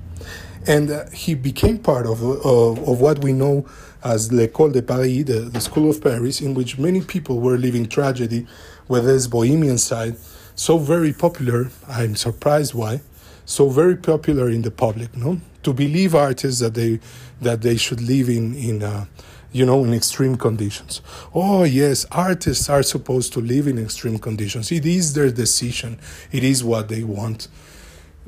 And 0.67 0.91
uh, 0.91 1.11
he 1.11 1.35
became 1.35 1.79
part 1.79 2.07
of, 2.07 2.23
of, 2.23 2.89
of, 2.89 3.01
what 3.01 3.23
we 3.23 3.33
know 3.33 3.67
as 4.03 4.33
L'École 4.33 4.73
de 4.73 4.83
Paris, 4.83 5.25
the, 5.25 5.41
the 5.41 5.61
School 5.61 5.91
of 5.91 6.03
Paris, 6.03 6.41
in 6.41 6.55
which 6.55 6.79
many 6.79 7.03
people 7.03 7.41
were 7.41 7.59
living 7.59 7.87
tragedy 7.87 8.47
with 8.89 9.05
this 9.05 9.27
bohemian 9.27 9.77
side, 9.77 10.17
so 10.55 10.79
very 10.79 11.13
popular. 11.13 11.71
I'm 11.89 12.17
surprised 12.17 12.75
why. 12.75 13.01
So 13.45 13.69
very 13.69 13.97
popular 13.97 14.49
in 14.49 14.63
the 14.63 14.71
public, 14.71 15.15
no? 15.17 15.39
To 15.65 15.75
believe 15.75 16.15
artists 16.15 16.61
that 16.61 16.75
they 16.75 17.01
that 17.43 17.61
they 17.61 17.77
should 17.77 18.01
live 18.01 18.31
in 18.31 18.55
in 18.55 18.83
uh, 18.83 19.05
you 19.53 19.67
know 19.67 19.85
in 19.85 19.93
extreme 19.93 20.37
conditions. 20.37 21.03
Oh 21.35 21.65
yes, 21.65 22.07
artists 22.11 22.71
are 22.71 22.83
supposed 22.83 23.35
to 23.35 23.41
live 23.41 23.67
in 23.67 23.79
extreme 23.79 24.19
conditions. 24.19 24.73
It 24.73 24.87
is 24.87 25.13
their 25.13 25.31
decision. 25.31 25.99
It 26.33 26.43
is 26.43 26.65
what 26.65 26.89
they 26.89 27.05
want. 27.05 27.49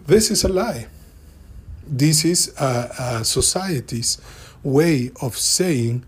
This 0.06 0.30
is 0.30 0.44
a 0.44 0.48
lie 0.48 0.86
this 1.86 2.24
is 2.24 2.54
a, 2.58 3.24
society's 3.24 4.18
way 4.62 5.10
of 5.22 5.36
saying, 5.36 6.04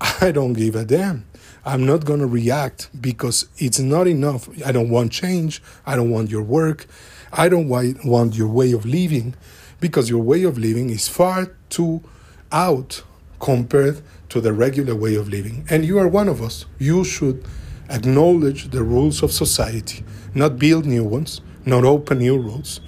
I 0.00 0.30
don't 0.30 0.52
give 0.52 0.76
a 0.76 0.84
damn. 0.84 1.26
I'm 1.64 1.86
not 1.86 2.04
going 2.04 2.20
to 2.20 2.26
react 2.26 2.90
because 3.00 3.48
it's 3.56 3.78
not 3.78 4.06
enough. 4.06 4.48
I 4.64 4.72
don't 4.72 4.90
want 4.90 5.12
change. 5.12 5.62
I 5.86 5.96
don't 5.96 6.10
want 6.10 6.30
your 6.30 6.42
work. 6.42 6.86
I 7.32 7.48
don't 7.48 7.68
want 7.68 8.36
your 8.36 8.48
way 8.48 8.72
of 8.72 8.84
living 8.84 9.34
because 9.80 10.10
your 10.10 10.22
way 10.22 10.42
of 10.44 10.58
living 10.58 10.90
is 10.90 11.08
far 11.08 11.56
too 11.70 12.02
out 12.52 13.02
compared 13.40 14.02
to 14.28 14.40
the 14.40 14.52
regular 14.52 14.94
way 14.94 15.14
of 15.14 15.28
living. 15.28 15.66
And 15.70 15.84
you 15.84 15.98
are 15.98 16.08
one 16.08 16.28
of 16.28 16.42
us. 16.42 16.66
You 16.78 17.04
should 17.04 17.44
acknowledge 17.88 18.70
the 18.70 18.82
rules 18.82 19.22
of 19.22 19.32
society, 19.32 20.04
not 20.34 20.58
build 20.58 20.86
new 20.86 21.04
ones, 21.04 21.40
not 21.64 21.84
open 21.84 22.18
new 22.18 22.38
rules, 22.38 22.80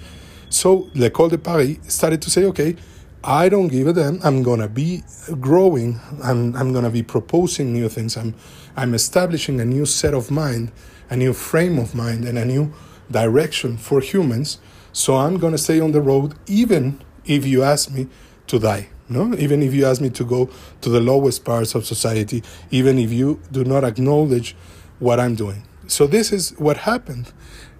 so 0.49 0.89
L'École 0.95 1.29
de 1.29 1.37
Paris 1.37 1.79
started 1.87 2.21
to 2.21 2.29
say, 2.29 2.45
okay, 2.45 2.75
I 3.23 3.49
don't 3.49 3.67
give 3.67 3.87
a 3.87 3.93
damn. 3.93 4.21
I'm 4.23 4.41
gonna 4.41 4.69
be 4.69 5.03
growing. 5.41 5.99
I'm 6.23 6.55
I'm 6.55 6.71
gonna 6.71 6.89
be 6.89 7.03
proposing 7.03 7.73
new 7.73 7.89
things. 7.89 8.15
I'm 8.15 8.35
I'm 8.77 8.93
establishing 8.93 9.59
a 9.59 9.65
new 9.65 9.85
set 9.85 10.13
of 10.13 10.31
mind, 10.31 10.71
a 11.09 11.17
new 11.17 11.33
frame 11.33 11.77
of 11.77 11.93
mind, 11.93 12.25
and 12.25 12.37
a 12.37 12.45
new 12.45 12.71
direction 13.11 13.77
for 13.77 13.99
humans. 13.99 14.59
So 14.93 15.17
I'm 15.17 15.39
gonna 15.39 15.57
stay 15.57 15.81
on 15.81 15.91
the 15.91 15.99
road, 15.99 16.35
even 16.47 17.01
if 17.25 17.45
you 17.45 17.63
ask 17.63 17.91
me 17.91 18.07
to 18.47 18.59
die. 18.59 18.89
No, 19.09 19.33
even 19.35 19.61
if 19.61 19.73
you 19.73 19.85
ask 19.85 19.99
me 19.99 20.09
to 20.11 20.23
go 20.23 20.49
to 20.79 20.89
the 20.89 21.01
lowest 21.01 21.43
parts 21.43 21.75
of 21.75 21.85
society, 21.85 22.43
even 22.71 22.97
if 22.97 23.11
you 23.11 23.41
do 23.51 23.65
not 23.65 23.83
acknowledge 23.83 24.55
what 24.99 25.19
I'm 25.19 25.35
doing. 25.35 25.63
So 25.87 26.07
this 26.07 26.31
is 26.31 26.51
what 26.57 26.77
happened. 26.77 27.33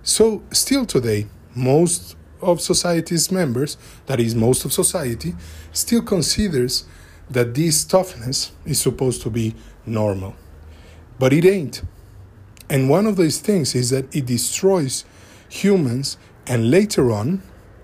So 0.03 0.43
still 0.51 0.86
today, 0.86 1.27
most 1.55 2.16
of 2.41 2.62
society's 2.62 3.32
members, 3.32 3.77
that 4.06 4.20
is, 4.20 4.36
most 4.36 4.65
of 4.65 4.74
society, 4.74 5.36
still 5.72 6.01
considers 6.01 6.86
that 7.29 7.53
this 7.53 7.84
toughness 7.84 8.51
is 8.65 8.79
supposed 8.79 9.22
to 9.22 9.29
be 9.29 9.56
normal. 9.86 10.36
But 11.20 11.34
it 11.34 11.46
ain't. 11.46 11.82
And 12.70 12.89
one 12.89 13.06
of 13.06 13.15
those 13.15 13.39
things 13.39 13.75
is 13.75 13.89
that 13.89 14.13
it 14.15 14.25
destroys 14.25 15.06
humans, 15.50 16.17
and 16.46 16.70
later 16.70 17.12
on, 17.12 17.41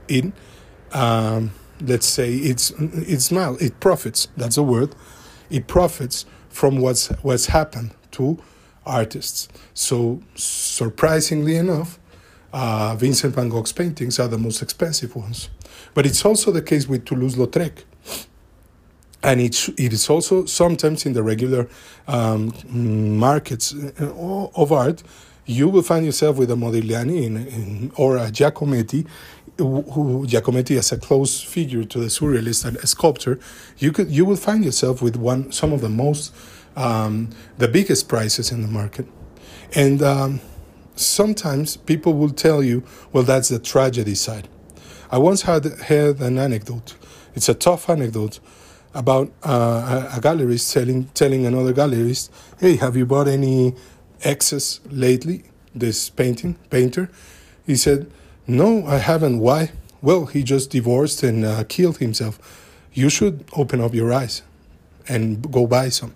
it, 0.08 0.32
um, 0.92 1.52
let's 1.82 2.06
say, 2.06 2.34
it's, 2.36 2.72
it's 2.80 3.32
mal, 3.32 3.58
it 3.58 3.80
profits, 3.80 4.28
that's 4.38 4.58
a 4.58 4.64
word, 4.64 4.96
it 5.50 5.68
profits 5.68 6.26
from 6.50 6.80
what's, 6.80 7.08
what's 7.24 7.48
happened 7.48 7.92
to 8.12 8.38
artists. 8.86 9.48
So, 9.74 10.22
surprisingly 10.36 11.56
enough, 11.56 12.00
uh, 12.54 12.96
Vincent 12.96 13.36
van 13.36 13.50
Gogh's 13.50 13.74
paintings 13.74 14.20
are 14.20 14.28
the 14.28 14.38
most 14.38 14.62
expensive 14.62 15.16
ones. 15.16 15.50
But 15.94 16.06
it's 16.06 16.24
also 16.24 16.52
the 16.52 16.62
case 16.62 16.88
with 16.88 17.06
Toulouse-Lautrec. 17.06 17.84
And 19.24 19.42
it, 19.42 19.70
it 19.78 19.94
is 19.94 20.10
also 20.10 20.46
sometimes 20.46 21.06
in 21.06 21.14
the 21.14 21.24
regular 21.24 21.68
um, 22.08 22.54
markets 22.70 23.74
uh, 23.74 24.48
of 24.56 24.72
art, 24.72 25.02
you 25.46 25.68
will 25.68 25.82
find 25.82 26.06
yourself 26.06 26.38
with 26.38 26.52
a 26.52 26.56
Modigliani 26.56 27.24
in, 27.24 27.38
in, 27.48 27.92
or 27.96 28.18
a 28.18 28.32
Giacometti, 28.32 29.08
who, 29.58 30.26
Giacometti 30.28 30.78
as 30.78 30.92
a 30.92 30.98
close 30.98 31.42
figure 31.42 31.84
to 31.84 32.00
the 32.00 32.08
surrealist 32.08 32.66
and 32.66 32.78
a 32.78 32.88
sculptor. 32.88 33.40
You 33.78 33.92
could 33.92 34.10
you 34.10 34.26
will 34.26 34.38
find 34.38 34.64
yourself 34.66 35.02
with 35.02 35.16
one 35.16 35.52
some 35.52 35.74
of 35.74 35.82
the 35.82 35.90
most 35.90 36.34
um, 36.76 37.30
the 37.58 37.68
biggest 37.68 38.08
prices 38.08 38.52
in 38.52 38.62
the 38.62 38.68
market, 38.68 39.06
and 39.76 40.02
um, 40.02 40.42
sometimes 40.96 41.78
people 41.78 42.14
will 42.14 42.30
tell 42.30 42.64
you, 42.64 42.84
well, 43.12 43.24
that's 43.24 43.50
the 43.50 43.60
tragedy 43.60 44.16
side. 44.16 44.48
I 45.12 45.18
once 45.18 45.44
had 45.44 45.66
heard 45.66 46.20
an 46.20 46.38
anecdote. 46.38 46.96
It's 47.36 47.50
a 47.50 47.54
tough 47.54 47.90
anecdote 47.90 48.40
about 48.94 49.32
uh, 49.44 50.10
a, 50.14 50.18
a 50.18 50.22
gallerist 50.22 50.72
telling, 50.74 51.06
telling 51.14 51.46
another 51.46 51.74
gallerist, 51.74 52.30
hey, 52.60 52.76
have 52.78 52.96
you 52.96 53.06
bought 53.06 53.28
any 53.28 53.76
excess 54.24 54.80
lately? 54.90 55.44
This 55.76 56.10
painting, 56.10 56.56
painter. 56.70 57.10
He 57.66 57.76
said, 57.76 58.12
no, 58.46 58.86
I 58.86 58.98
haven't. 58.98 59.40
Why? 59.40 59.72
Well, 60.02 60.26
he 60.26 60.44
just 60.44 60.70
divorced 60.70 61.24
and 61.24 61.46
uh, 61.46 61.64
killed 61.64 61.98
himself. 61.98 62.38
You 62.94 63.10
should 63.10 63.46
open 63.54 63.82
up 63.82 63.94
your 63.94 64.14
eyes 64.14 64.44
and 65.08 65.52
go 65.52 65.66
buy 65.66 65.90
some. 65.90 66.14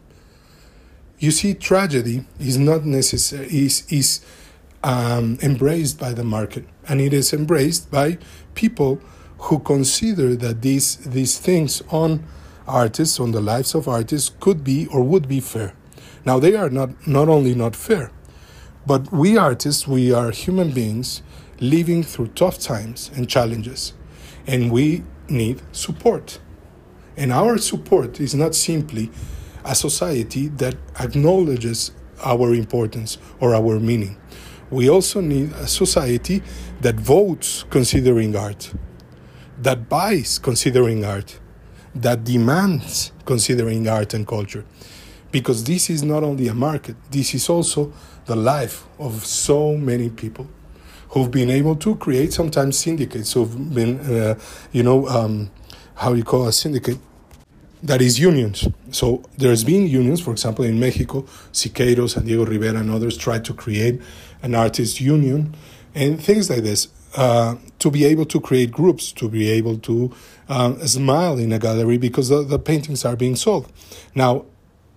You 1.19 1.31
see, 1.31 1.53
tragedy 1.55 2.25
is 2.39 2.57
not 2.57 2.85
necessary 2.85 3.47
is 3.47 3.83
is 3.89 4.21
um, 4.83 5.37
embraced 5.41 5.99
by 5.99 6.13
the 6.13 6.23
market, 6.23 6.65
and 6.87 7.01
it 7.01 7.13
is 7.13 7.33
embraced 7.33 7.89
by 7.91 8.17
people 8.55 9.01
who 9.39 9.59
consider 9.59 10.35
that 10.35 10.61
these 10.61 10.97
these 10.97 11.37
things 11.37 11.81
on 11.89 12.23
artists, 12.67 13.19
on 13.19 13.31
the 13.31 13.41
lives 13.41 13.75
of 13.75 13.87
artists, 13.87 14.31
could 14.39 14.63
be 14.63 14.87
or 14.87 15.03
would 15.03 15.27
be 15.27 15.39
fair. 15.39 15.73
Now 16.25 16.39
they 16.39 16.55
are 16.55 16.69
not 16.69 17.07
not 17.07 17.29
only 17.29 17.55
not 17.55 17.75
fair, 17.75 18.11
but 18.85 19.11
we 19.11 19.37
artists, 19.37 19.87
we 19.87 20.11
are 20.13 20.31
human 20.31 20.71
beings 20.71 21.21
living 21.59 22.03
through 22.03 22.27
tough 22.27 22.59
times 22.59 23.11
and 23.15 23.27
challenges, 23.27 23.93
and 24.45 24.71
we 24.71 25.03
need 25.27 25.61
support. 25.71 26.39
And 27.15 27.31
our 27.31 27.57
support 27.57 28.19
is 28.19 28.35
not 28.35 28.53
simply 28.53 29.09
a 29.65 29.75
society 29.75 30.47
that 30.49 30.75
acknowledges 30.99 31.91
our 32.23 32.53
importance 32.53 33.17
or 33.39 33.55
our 33.55 33.79
meaning. 33.79 34.17
We 34.69 34.89
also 34.89 35.21
need 35.21 35.53
a 35.53 35.67
society 35.67 36.43
that 36.81 36.95
votes 36.95 37.63
considering 37.69 38.35
art, 38.35 38.73
that 39.61 39.87
buys 39.87 40.39
considering 40.39 41.05
art, 41.05 41.39
that 41.95 42.23
demands 42.23 43.11
considering 43.25 43.87
art 43.87 44.13
and 44.13 44.27
culture. 44.27 44.65
Because 45.31 45.63
this 45.63 45.89
is 45.89 46.03
not 46.03 46.23
only 46.23 46.47
a 46.47 46.53
market, 46.53 46.95
this 47.11 47.33
is 47.33 47.49
also 47.49 47.93
the 48.25 48.35
life 48.35 48.85
of 48.99 49.25
so 49.25 49.75
many 49.77 50.09
people 50.09 50.47
who've 51.09 51.31
been 51.31 51.49
able 51.49 51.75
to 51.77 51.95
create 51.95 52.33
sometimes 52.33 52.77
syndicates, 52.77 53.33
who've 53.33 53.73
been, 53.73 53.99
uh, 53.99 54.37
you 54.71 54.83
know, 54.83 55.07
um, 55.07 55.49
how 55.95 56.13
you 56.13 56.23
call 56.23 56.47
a 56.47 56.53
syndicate? 56.53 56.99
That 57.83 58.01
is 58.01 58.19
unions. 58.19 58.67
So 58.91 59.23
there's 59.37 59.63
been 59.63 59.87
unions, 59.87 60.19
for 60.19 60.31
example, 60.31 60.65
in 60.65 60.79
Mexico, 60.79 61.21
Siqueiros 61.51 62.17
and 62.17 62.25
Diego 62.25 62.45
Rivera 62.45 62.79
and 62.79 62.91
others 62.91 63.17
tried 63.17 63.45
to 63.45 63.53
create 63.53 64.01
an 64.41 64.55
artist 64.55 65.01
union 65.01 65.55
and 65.95 66.21
things 66.21 66.49
like 66.49 66.63
this. 66.63 66.89
Uh, 67.15 67.55
to 67.79 67.89
be 67.89 68.05
able 68.05 68.25
to 68.25 68.39
create 68.39 68.69
groups, 68.69 69.11
to 69.11 69.29
be 69.29 69.49
able 69.49 69.77
to 69.77 70.13
um, 70.49 70.85
smile 70.85 71.39
in 71.39 71.51
a 71.51 71.57
gallery 71.57 71.97
because 71.97 72.29
the, 72.29 72.43
the 72.43 72.59
paintings 72.59 73.05
are 73.05 73.15
being 73.15 73.35
sold. 73.35 73.71
Now, 74.13 74.45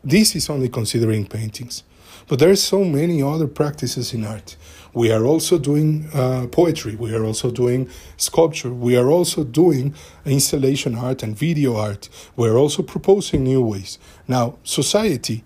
this 0.05 0.35
is 0.35 0.51
only 0.51 0.69
considering 0.69 1.27
paintings, 1.27 1.83
but 2.27 2.39
there 2.39 2.51
are 2.51 2.57
so 2.57 2.85
many 2.85 3.23
other 3.23 3.47
practices 3.47 4.13
in 4.13 4.27
art. 4.27 4.57
We 4.93 5.13
are 5.13 5.25
also 5.25 5.59
doing 5.59 6.09
uh, 6.13 6.49
poetry. 6.51 6.97
We 6.97 7.15
are 7.15 7.25
also 7.25 7.51
doing 7.51 7.89
sculpture. 8.17 8.73
We 8.73 8.97
are 8.97 9.09
also 9.09 9.45
doing 9.45 9.95
installation 10.25 10.97
art 10.97 11.23
and 11.23 11.37
video 11.37 11.77
art. 11.77 12.09
We 12.37 12.49
are 12.49 12.57
also 12.57 12.83
proposing 12.83 13.45
new 13.45 13.63
ways. 13.63 13.99
Now, 14.27 14.59
society, 14.65 15.45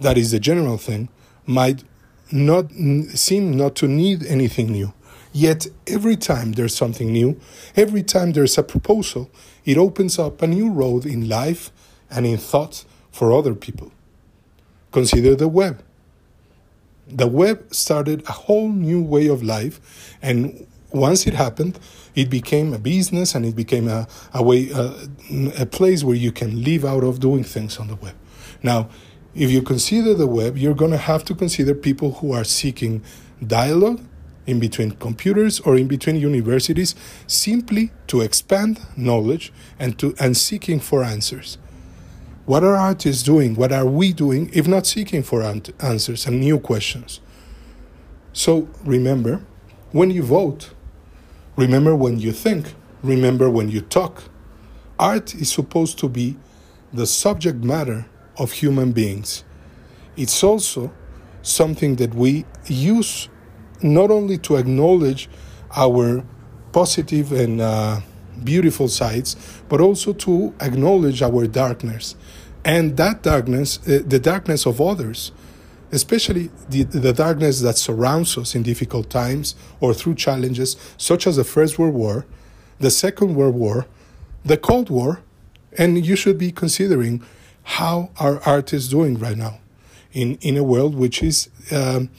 that 0.00 0.16
is 0.16 0.30
the 0.30 0.40
general 0.40 0.78
thing, 0.78 1.10
might 1.44 1.84
not 2.32 2.72
seem 3.14 3.56
not 3.56 3.76
to 3.76 3.88
need 3.88 4.24
anything 4.26 4.72
new. 4.72 4.92
Yet 5.32 5.66
every 5.86 6.16
time 6.16 6.52
there's 6.52 6.74
something 6.74 7.10
new, 7.10 7.40
every 7.74 8.02
time 8.02 8.32
there's 8.32 8.58
a 8.58 8.62
proposal, 8.62 9.30
it 9.64 9.78
opens 9.78 10.18
up 10.18 10.42
a 10.42 10.46
new 10.46 10.70
road 10.70 11.06
in 11.06 11.28
life 11.28 11.70
and 12.10 12.26
in 12.26 12.36
thought 12.36 12.84
for 13.10 13.32
other 13.32 13.54
people. 13.54 13.92
Consider 14.90 15.34
the 15.34 15.48
web 15.48 15.82
the 17.08 17.26
web 17.26 17.72
started 17.74 18.22
a 18.28 18.32
whole 18.32 18.68
new 18.68 19.02
way 19.02 19.26
of 19.26 19.42
life 19.42 20.16
and 20.22 20.66
once 20.92 21.26
it 21.26 21.34
happened 21.34 21.78
it 22.14 22.30
became 22.30 22.72
a 22.72 22.78
business 22.78 23.34
and 23.34 23.44
it 23.44 23.56
became 23.56 23.88
a, 23.88 24.06
a 24.34 24.42
way 24.42 24.70
uh, 24.72 24.94
a 25.58 25.66
place 25.66 26.04
where 26.04 26.16
you 26.16 26.32
can 26.32 26.62
live 26.62 26.84
out 26.84 27.02
of 27.04 27.20
doing 27.20 27.42
things 27.44 27.78
on 27.78 27.88
the 27.88 27.96
web 27.96 28.14
now 28.62 28.88
if 29.34 29.50
you 29.50 29.62
consider 29.62 30.14
the 30.14 30.26
web 30.26 30.56
you're 30.56 30.74
going 30.74 30.90
to 30.90 30.96
have 30.96 31.24
to 31.24 31.34
consider 31.34 31.74
people 31.74 32.12
who 32.14 32.32
are 32.32 32.44
seeking 32.44 33.02
dialogue 33.46 34.00
in 34.46 34.58
between 34.58 34.90
computers 34.92 35.60
or 35.60 35.76
in 35.76 35.86
between 35.86 36.16
universities 36.16 36.94
simply 37.26 37.92
to 38.06 38.20
expand 38.20 38.80
knowledge 38.96 39.52
and 39.78 39.98
to 39.98 40.14
and 40.18 40.36
seeking 40.36 40.80
for 40.80 41.04
answers 41.04 41.58
what 42.44 42.64
are 42.64 42.74
artists 42.74 43.22
doing? 43.22 43.54
What 43.54 43.70
are 43.70 43.86
we 43.86 44.12
doing 44.12 44.50
if 44.52 44.66
not 44.66 44.84
seeking 44.84 45.22
for 45.22 45.42
answers 45.42 46.26
and 46.26 46.40
new 46.40 46.58
questions? 46.58 47.20
So 48.32 48.68
remember, 48.84 49.44
when 49.92 50.10
you 50.10 50.24
vote, 50.24 50.72
remember 51.56 51.94
when 51.94 52.18
you 52.18 52.32
think, 52.32 52.74
remember 53.02 53.48
when 53.48 53.68
you 53.68 53.80
talk. 53.80 54.24
Art 54.98 55.34
is 55.34 55.52
supposed 55.52 56.00
to 56.00 56.08
be 56.08 56.36
the 56.92 57.06
subject 57.06 57.62
matter 57.62 58.06
of 58.42 58.52
human 58.52 58.92
beings. 58.92 59.44
It's 60.16 60.42
also 60.42 60.92
something 61.42 61.96
that 61.96 62.14
we 62.14 62.44
use 62.66 63.28
not 63.82 64.10
only 64.10 64.38
to 64.38 64.56
acknowledge 64.56 65.28
our 65.76 66.24
positive 66.72 67.32
and 67.32 67.60
uh, 67.60 68.00
beautiful 68.42 68.88
sides, 68.88 69.36
but 69.68 69.80
also 69.80 70.12
to 70.12 70.54
acknowledge 70.60 71.22
our 71.22 71.46
darkness. 71.46 72.16
And 72.64 72.96
that 72.96 73.22
darkness, 73.22 73.78
uh, 73.86 74.02
the 74.06 74.18
darkness 74.18 74.66
of 74.66 74.80
others, 74.80 75.32
especially 75.90 76.50
the, 76.68 76.84
the 76.84 77.12
darkness 77.12 77.60
that 77.60 77.76
surrounds 77.76 78.38
us 78.38 78.54
in 78.54 78.62
difficult 78.62 79.10
times 79.10 79.54
or 79.80 79.92
through 79.94 80.14
challenges 80.14 80.76
such 80.96 81.26
as 81.26 81.36
the 81.36 81.44
First 81.44 81.78
World 81.78 81.94
War, 81.94 82.26
the 82.78 82.90
Second 82.90 83.34
World 83.34 83.54
War, 83.54 83.86
the 84.44 84.56
Cold 84.56 84.90
War, 84.90 85.20
and 85.78 86.04
you 86.04 86.16
should 86.16 86.38
be 86.38 86.50
considering 86.50 87.22
how 87.62 88.10
are 88.18 88.40
artists 88.44 88.88
doing 88.88 89.18
right 89.18 89.36
now 89.36 89.58
in, 90.12 90.36
in 90.40 90.56
a 90.56 90.62
world 90.62 90.94
which 90.94 91.22
is 91.22 91.48
um, 91.70 92.10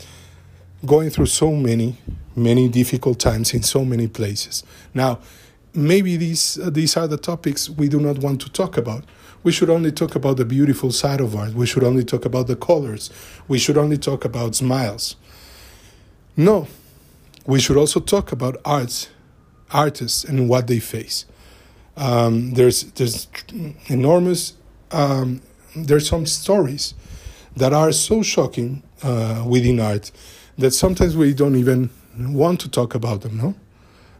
going 0.85 1.09
through 1.09 1.27
so 1.27 1.51
many, 1.51 1.97
many 2.35 2.67
difficult 2.67 3.19
times 3.19 3.53
in 3.53 3.63
so 3.63 3.85
many 3.85 4.07
places. 4.07 4.63
Now, 4.93 5.19
maybe 5.73 6.17
these 6.17 6.59
uh, 6.59 6.69
these 6.69 6.95
are 6.97 7.07
the 7.07 7.17
topics 7.17 7.69
we 7.69 7.87
do 7.89 7.99
not 7.99 8.19
want 8.19 8.41
to 8.41 8.49
talk 8.49 8.77
about. 8.77 9.05
We 9.43 9.51
should 9.51 9.69
only 9.69 9.91
talk 9.91 10.15
about 10.15 10.37
the 10.37 10.45
beautiful 10.45 10.91
side 10.91 11.19
of 11.19 11.35
art. 11.35 11.53
We 11.53 11.65
should 11.65 11.83
only 11.83 12.05
talk 12.05 12.25
about 12.25 12.47
the 12.47 12.55
colors. 12.55 13.09
We 13.47 13.59
should 13.59 13.77
only 13.77 13.97
talk 13.97 14.23
about 14.23 14.55
smiles. 14.55 15.17
No, 16.37 16.67
we 17.45 17.59
should 17.59 17.77
also 17.77 17.99
talk 17.99 18.31
about 18.31 18.57
arts, 18.63 19.09
artists, 19.71 20.23
and 20.23 20.47
what 20.47 20.67
they 20.67 20.79
face. 20.79 21.25
Um, 21.97 22.53
there's 22.53 22.83
there's 22.93 23.27
enormous. 23.87 24.53
Um, 24.93 25.41
there's 25.75 26.07
some 26.07 26.25
stories 26.25 26.93
that 27.55 27.73
are 27.73 27.91
so 27.91 28.21
shocking 28.21 28.83
uh, 29.01 29.43
within 29.47 29.79
art 29.79 30.11
that 30.57 30.71
sometimes 30.71 31.17
we 31.17 31.33
don't 31.33 31.55
even 31.55 31.89
want 32.17 32.59
to 32.61 32.69
talk 32.69 32.95
about 32.95 33.21
them. 33.21 33.37
No. 33.37 33.55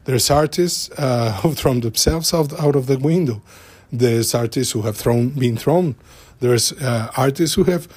There's 0.05 0.29
artists 0.29 0.89
uh, 0.97 1.31
who 1.41 1.53
thrown 1.53 1.79
themselves 1.81 2.33
out, 2.33 2.59
out 2.59 2.75
of 2.75 2.87
the 2.87 2.97
window. 2.97 3.41
There's 3.91 4.33
artists 4.33 4.73
who 4.73 4.81
have 4.81 4.97
thrown, 4.97 5.29
been 5.29 5.55
thrown. 5.57 5.95
There's 6.39 6.73
uh, 6.73 7.11
artists 7.15 7.55
who 7.55 7.63
have 7.65 7.87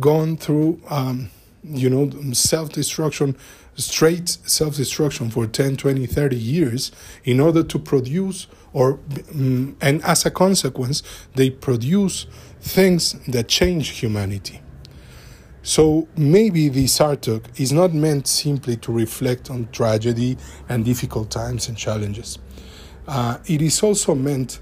gone 0.00 0.36
through, 0.36 0.80
um, 0.90 1.30
you 1.62 1.88
know, 1.88 2.32
self 2.32 2.70
destruction, 2.72 3.36
straight 3.76 4.28
self 4.28 4.76
destruction 4.76 5.30
for 5.30 5.46
10, 5.46 5.76
20, 5.76 6.06
30 6.06 6.36
years 6.36 6.92
in 7.24 7.40
order 7.40 7.62
to 7.62 7.78
produce, 7.78 8.46
or, 8.72 9.00
um, 9.32 9.76
and 9.80 10.02
as 10.04 10.26
a 10.26 10.30
consequence, 10.30 11.02
they 11.34 11.50
produce 11.50 12.26
things 12.60 13.12
that 13.26 13.48
change 13.48 13.90
humanity. 13.90 14.60
So 15.62 16.08
maybe 16.16 16.68
this 16.68 17.00
art 17.00 17.22
talk 17.22 17.44
is 17.58 17.72
not 17.72 17.94
meant 17.94 18.28
simply 18.28 18.76
to 18.76 18.92
reflect 18.92 19.50
on 19.50 19.68
tragedy 19.72 20.36
and 20.68 20.84
difficult 20.84 21.30
times 21.30 21.68
and 21.68 21.76
challenges. 21.76 22.38
Uh, 23.08 23.38
it 23.46 23.62
is 23.62 23.82
also 23.82 24.14
meant 24.14 24.60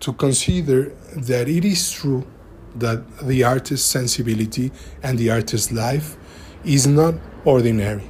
to 0.00 0.12
consider 0.12 0.90
that 1.16 1.48
it 1.48 1.64
is 1.64 1.92
true 1.92 2.26
that 2.74 3.18
the 3.20 3.44
artist's 3.44 3.88
sensibility 3.88 4.70
and 5.02 5.18
the 5.18 5.30
artist's 5.30 5.72
life 5.72 6.16
is 6.64 6.86
not 6.86 7.14
ordinary. 7.44 8.02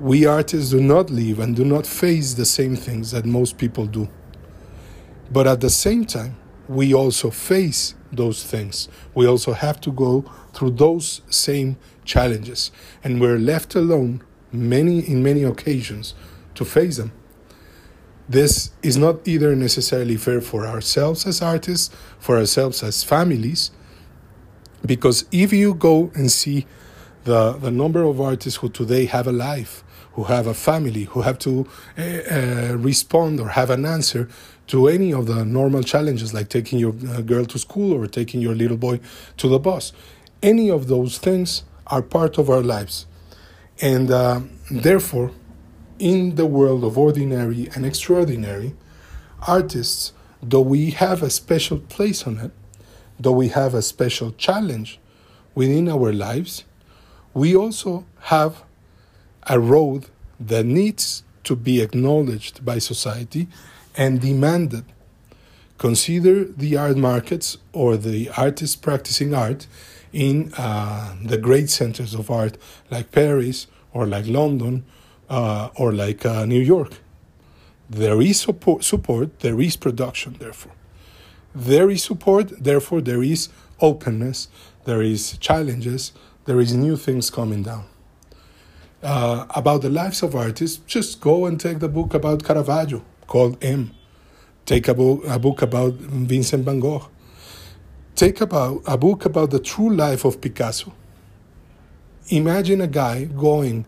We 0.00 0.24
artists 0.24 0.70
do 0.70 0.80
not 0.80 1.10
live 1.10 1.40
and 1.40 1.54
do 1.54 1.62
not 1.62 1.86
face 1.86 2.32
the 2.32 2.46
same 2.46 2.74
things 2.74 3.10
that 3.10 3.26
most 3.26 3.58
people 3.58 3.84
do. 3.84 4.08
But 5.30 5.46
at 5.46 5.60
the 5.60 5.68
same 5.68 6.06
time, 6.06 6.36
we 6.68 6.94
also 6.94 7.30
face 7.30 7.94
those 8.10 8.42
things. 8.42 8.88
We 9.14 9.26
also 9.26 9.52
have 9.52 9.78
to 9.82 9.92
go 9.92 10.24
through 10.54 10.70
those 10.70 11.20
same 11.28 11.76
challenges, 12.06 12.70
and 13.04 13.20
we're 13.20 13.38
left 13.38 13.74
alone 13.74 14.22
many 14.50 15.00
in 15.00 15.22
many 15.22 15.42
occasions 15.42 16.14
to 16.54 16.64
face 16.64 16.96
them. 16.96 17.12
This 18.26 18.70
is 18.82 18.96
not 18.96 19.28
either 19.28 19.54
necessarily 19.54 20.16
fair 20.16 20.40
for 20.40 20.66
ourselves 20.66 21.26
as 21.26 21.42
artists, 21.42 21.94
for 22.18 22.38
ourselves 22.38 22.82
as 22.82 23.04
families, 23.04 23.70
because 24.86 25.26
if 25.30 25.52
you 25.52 25.74
go 25.74 26.10
and 26.14 26.30
see 26.30 26.66
the, 27.24 27.52
the 27.52 27.70
number 27.70 28.02
of 28.02 28.18
artists 28.18 28.60
who 28.60 28.70
today 28.70 29.04
have 29.04 29.26
a 29.26 29.32
life, 29.32 29.84
who 30.14 30.24
have 30.24 30.46
a 30.46 30.54
family, 30.54 31.04
who 31.04 31.22
have 31.22 31.38
to 31.38 31.66
uh, 31.98 32.76
respond 32.76 33.40
or 33.40 33.48
have 33.48 33.70
an 33.70 33.84
answer 33.84 34.28
to 34.66 34.88
any 34.88 35.12
of 35.12 35.26
the 35.26 35.44
normal 35.44 35.82
challenges 35.82 36.32
like 36.32 36.48
taking 36.48 36.78
your 36.78 36.94
uh, 37.08 37.20
girl 37.20 37.44
to 37.44 37.58
school 37.58 37.92
or 37.92 38.06
taking 38.06 38.40
your 38.40 38.54
little 38.54 38.76
boy 38.76 39.00
to 39.36 39.48
the 39.48 39.58
bus. 39.58 39.92
any 40.42 40.70
of 40.70 40.88
those 40.88 41.18
things 41.18 41.64
are 41.86 42.02
part 42.02 42.38
of 42.38 42.48
our 42.48 42.62
lives. 42.62 43.06
And 43.80 44.10
uh, 44.10 44.40
therefore, 44.70 45.32
in 45.98 46.36
the 46.36 46.46
world 46.46 46.84
of 46.84 46.96
ordinary 46.96 47.68
and 47.74 47.84
extraordinary, 47.84 48.74
artists, 49.46 50.12
though 50.42 50.60
we 50.60 50.90
have 50.90 51.22
a 51.22 51.30
special 51.30 51.78
place 51.78 52.26
on 52.26 52.38
it, 52.38 52.52
though 53.18 53.32
we 53.32 53.48
have 53.48 53.74
a 53.74 53.82
special 53.82 54.32
challenge 54.32 54.98
within 55.54 55.88
our 55.88 56.12
lives, 56.12 56.64
we 57.34 57.54
also 57.54 58.06
have 58.20 58.62
a 59.44 59.58
road 59.58 60.06
that 60.38 60.64
needs 60.64 61.22
to 61.44 61.56
be 61.56 61.80
acknowledged 61.80 62.64
by 62.64 62.78
society 62.78 63.48
and 63.96 64.20
demanded. 64.20 64.84
Consider 65.78 66.44
the 66.44 66.76
art 66.76 66.96
markets 66.96 67.58
or 67.72 67.96
the 67.96 68.30
artists 68.36 68.76
practicing 68.76 69.34
art 69.34 69.66
in 70.12 70.52
uh, 70.58 71.14
the 71.24 71.38
great 71.38 71.70
centers 71.70 72.14
of 72.14 72.30
art 72.30 72.58
like 72.90 73.12
Paris 73.12 73.66
or 73.92 74.06
like 74.06 74.26
London 74.26 74.84
uh, 75.28 75.68
or 75.76 75.92
like 75.92 76.26
uh, 76.26 76.44
New 76.44 76.60
York. 76.60 76.92
There 77.88 78.20
is 78.20 78.40
support, 78.40 78.84
support, 78.84 79.40
there 79.40 79.60
is 79.60 79.76
production, 79.76 80.36
therefore. 80.38 80.72
There 81.54 81.90
is 81.90 82.04
support, 82.04 82.52
therefore, 82.62 83.00
there 83.00 83.22
is 83.22 83.48
openness, 83.80 84.48
there 84.84 85.02
is 85.02 85.36
challenges, 85.38 86.12
there 86.44 86.60
is 86.60 86.72
new 86.74 86.96
things 86.96 87.30
coming 87.30 87.62
down. 87.64 87.86
Uh, 89.02 89.46
about 89.54 89.80
the 89.80 89.88
lives 89.88 90.22
of 90.22 90.34
artists, 90.34 90.78
just 90.86 91.20
go 91.20 91.46
and 91.46 91.58
take 91.58 91.78
the 91.78 91.88
book 91.88 92.12
about 92.12 92.44
Caravaggio 92.44 93.02
called 93.26 93.56
M. 93.64 93.92
Take 94.66 94.88
a 94.88 94.94
book, 94.94 95.24
a 95.26 95.38
book 95.38 95.62
about 95.62 95.94
Vincent 95.94 96.64
van 96.64 96.80
Gogh 96.80 97.08
Take 98.20 98.42
about 98.42 98.82
a 98.86 98.98
book 98.98 99.24
about 99.24 99.50
the 99.50 99.58
true 99.58 99.88
life 99.88 100.26
of 100.26 100.42
Picasso. 100.42 100.92
Imagine 102.28 102.82
a 102.82 102.86
guy 102.86 103.24
going 103.24 103.86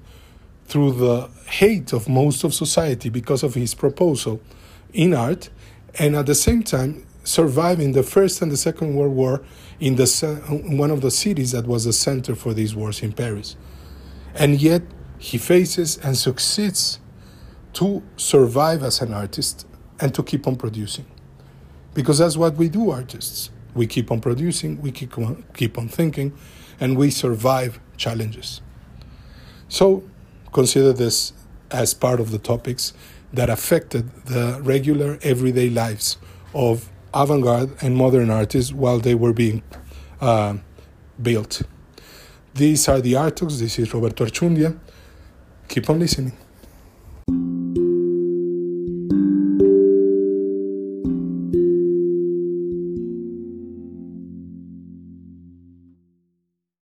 through 0.64 0.92
the 0.92 1.28
hate 1.46 1.92
of 1.92 2.08
most 2.08 2.42
of 2.42 2.54
society 2.54 3.10
because 3.10 3.42
of 3.42 3.52
his 3.52 3.74
proposal 3.74 4.40
in 4.94 5.12
art, 5.12 5.50
and 5.98 6.16
at 6.16 6.24
the 6.24 6.34
same 6.34 6.62
time 6.62 7.06
surviving 7.24 7.92
the 7.92 8.02
First 8.02 8.40
and 8.40 8.50
the 8.50 8.56
Second 8.56 8.94
World 8.94 9.14
War 9.14 9.44
in 9.78 9.96
the 9.96 10.06
one 10.64 10.90
of 10.90 11.02
the 11.02 11.10
cities 11.10 11.52
that 11.52 11.66
was 11.66 11.84
the 11.84 11.92
center 11.92 12.34
for 12.34 12.54
these 12.54 12.74
wars 12.74 13.02
in 13.02 13.12
Paris. 13.12 13.56
And 14.34 14.62
yet 14.62 14.80
he 15.22 15.38
faces 15.38 15.98
and 15.98 16.16
succeeds 16.16 16.98
to 17.72 18.02
survive 18.16 18.82
as 18.82 19.00
an 19.00 19.14
artist 19.14 19.64
and 20.00 20.12
to 20.12 20.20
keep 20.20 20.48
on 20.48 20.56
producing. 20.56 21.06
Because 21.94 22.18
that's 22.18 22.36
what 22.36 22.56
we 22.56 22.68
do, 22.68 22.90
artists. 22.90 23.50
We 23.72 23.86
keep 23.86 24.10
on 24.10 24.20
producing, 24.20 24.82
we 24.82 24.90
keep 24.90 25.16
on, 25.16 25.44
keep 25.54 25.78
on 25.78 25.86
thinking, 25.86 26.36
and 26.80 26.98
we 26.98 27.12
survive 27.12 27.78
challenges. 27.96 28.62
So 29.68 30.02
consider 30.52 30.92
this 30.92 31.32
as 31.70 31.94
part 31.94 32.18
of 32.18 32.32
the 32.32 32.38
topics 32.38 32.92
that 33.32 33.48
affected 33.48 34.10
the 34.24 34.58
regular 34.60 35.20
everyday 35.22 35.70
lives 35.70 36.18
of 36.52 36.90
avant 37.14 37.44
garde 37.44 37.70
and 37.80 37.96
modern 37.96 38.28
artists 38.28 38.72
while 38.72 38.98
they 38.98 39.14
were 39.14 39.32
being 39.32 39.62
uh, 40.20 40.56
built. 41.22 41.62
These 42.54 42.88
are 42.88 43.00
the 43.00 43.14
Art 43.14 43.36
Talks. 43.36 43.60
This 43.60 43.78
is 43.78 43.94
Roberto 43.94 44.26
Archundia. 44.26 44.76
Keep 45.72 45.88
on 45.88 46.00
listening. 46.00 46.41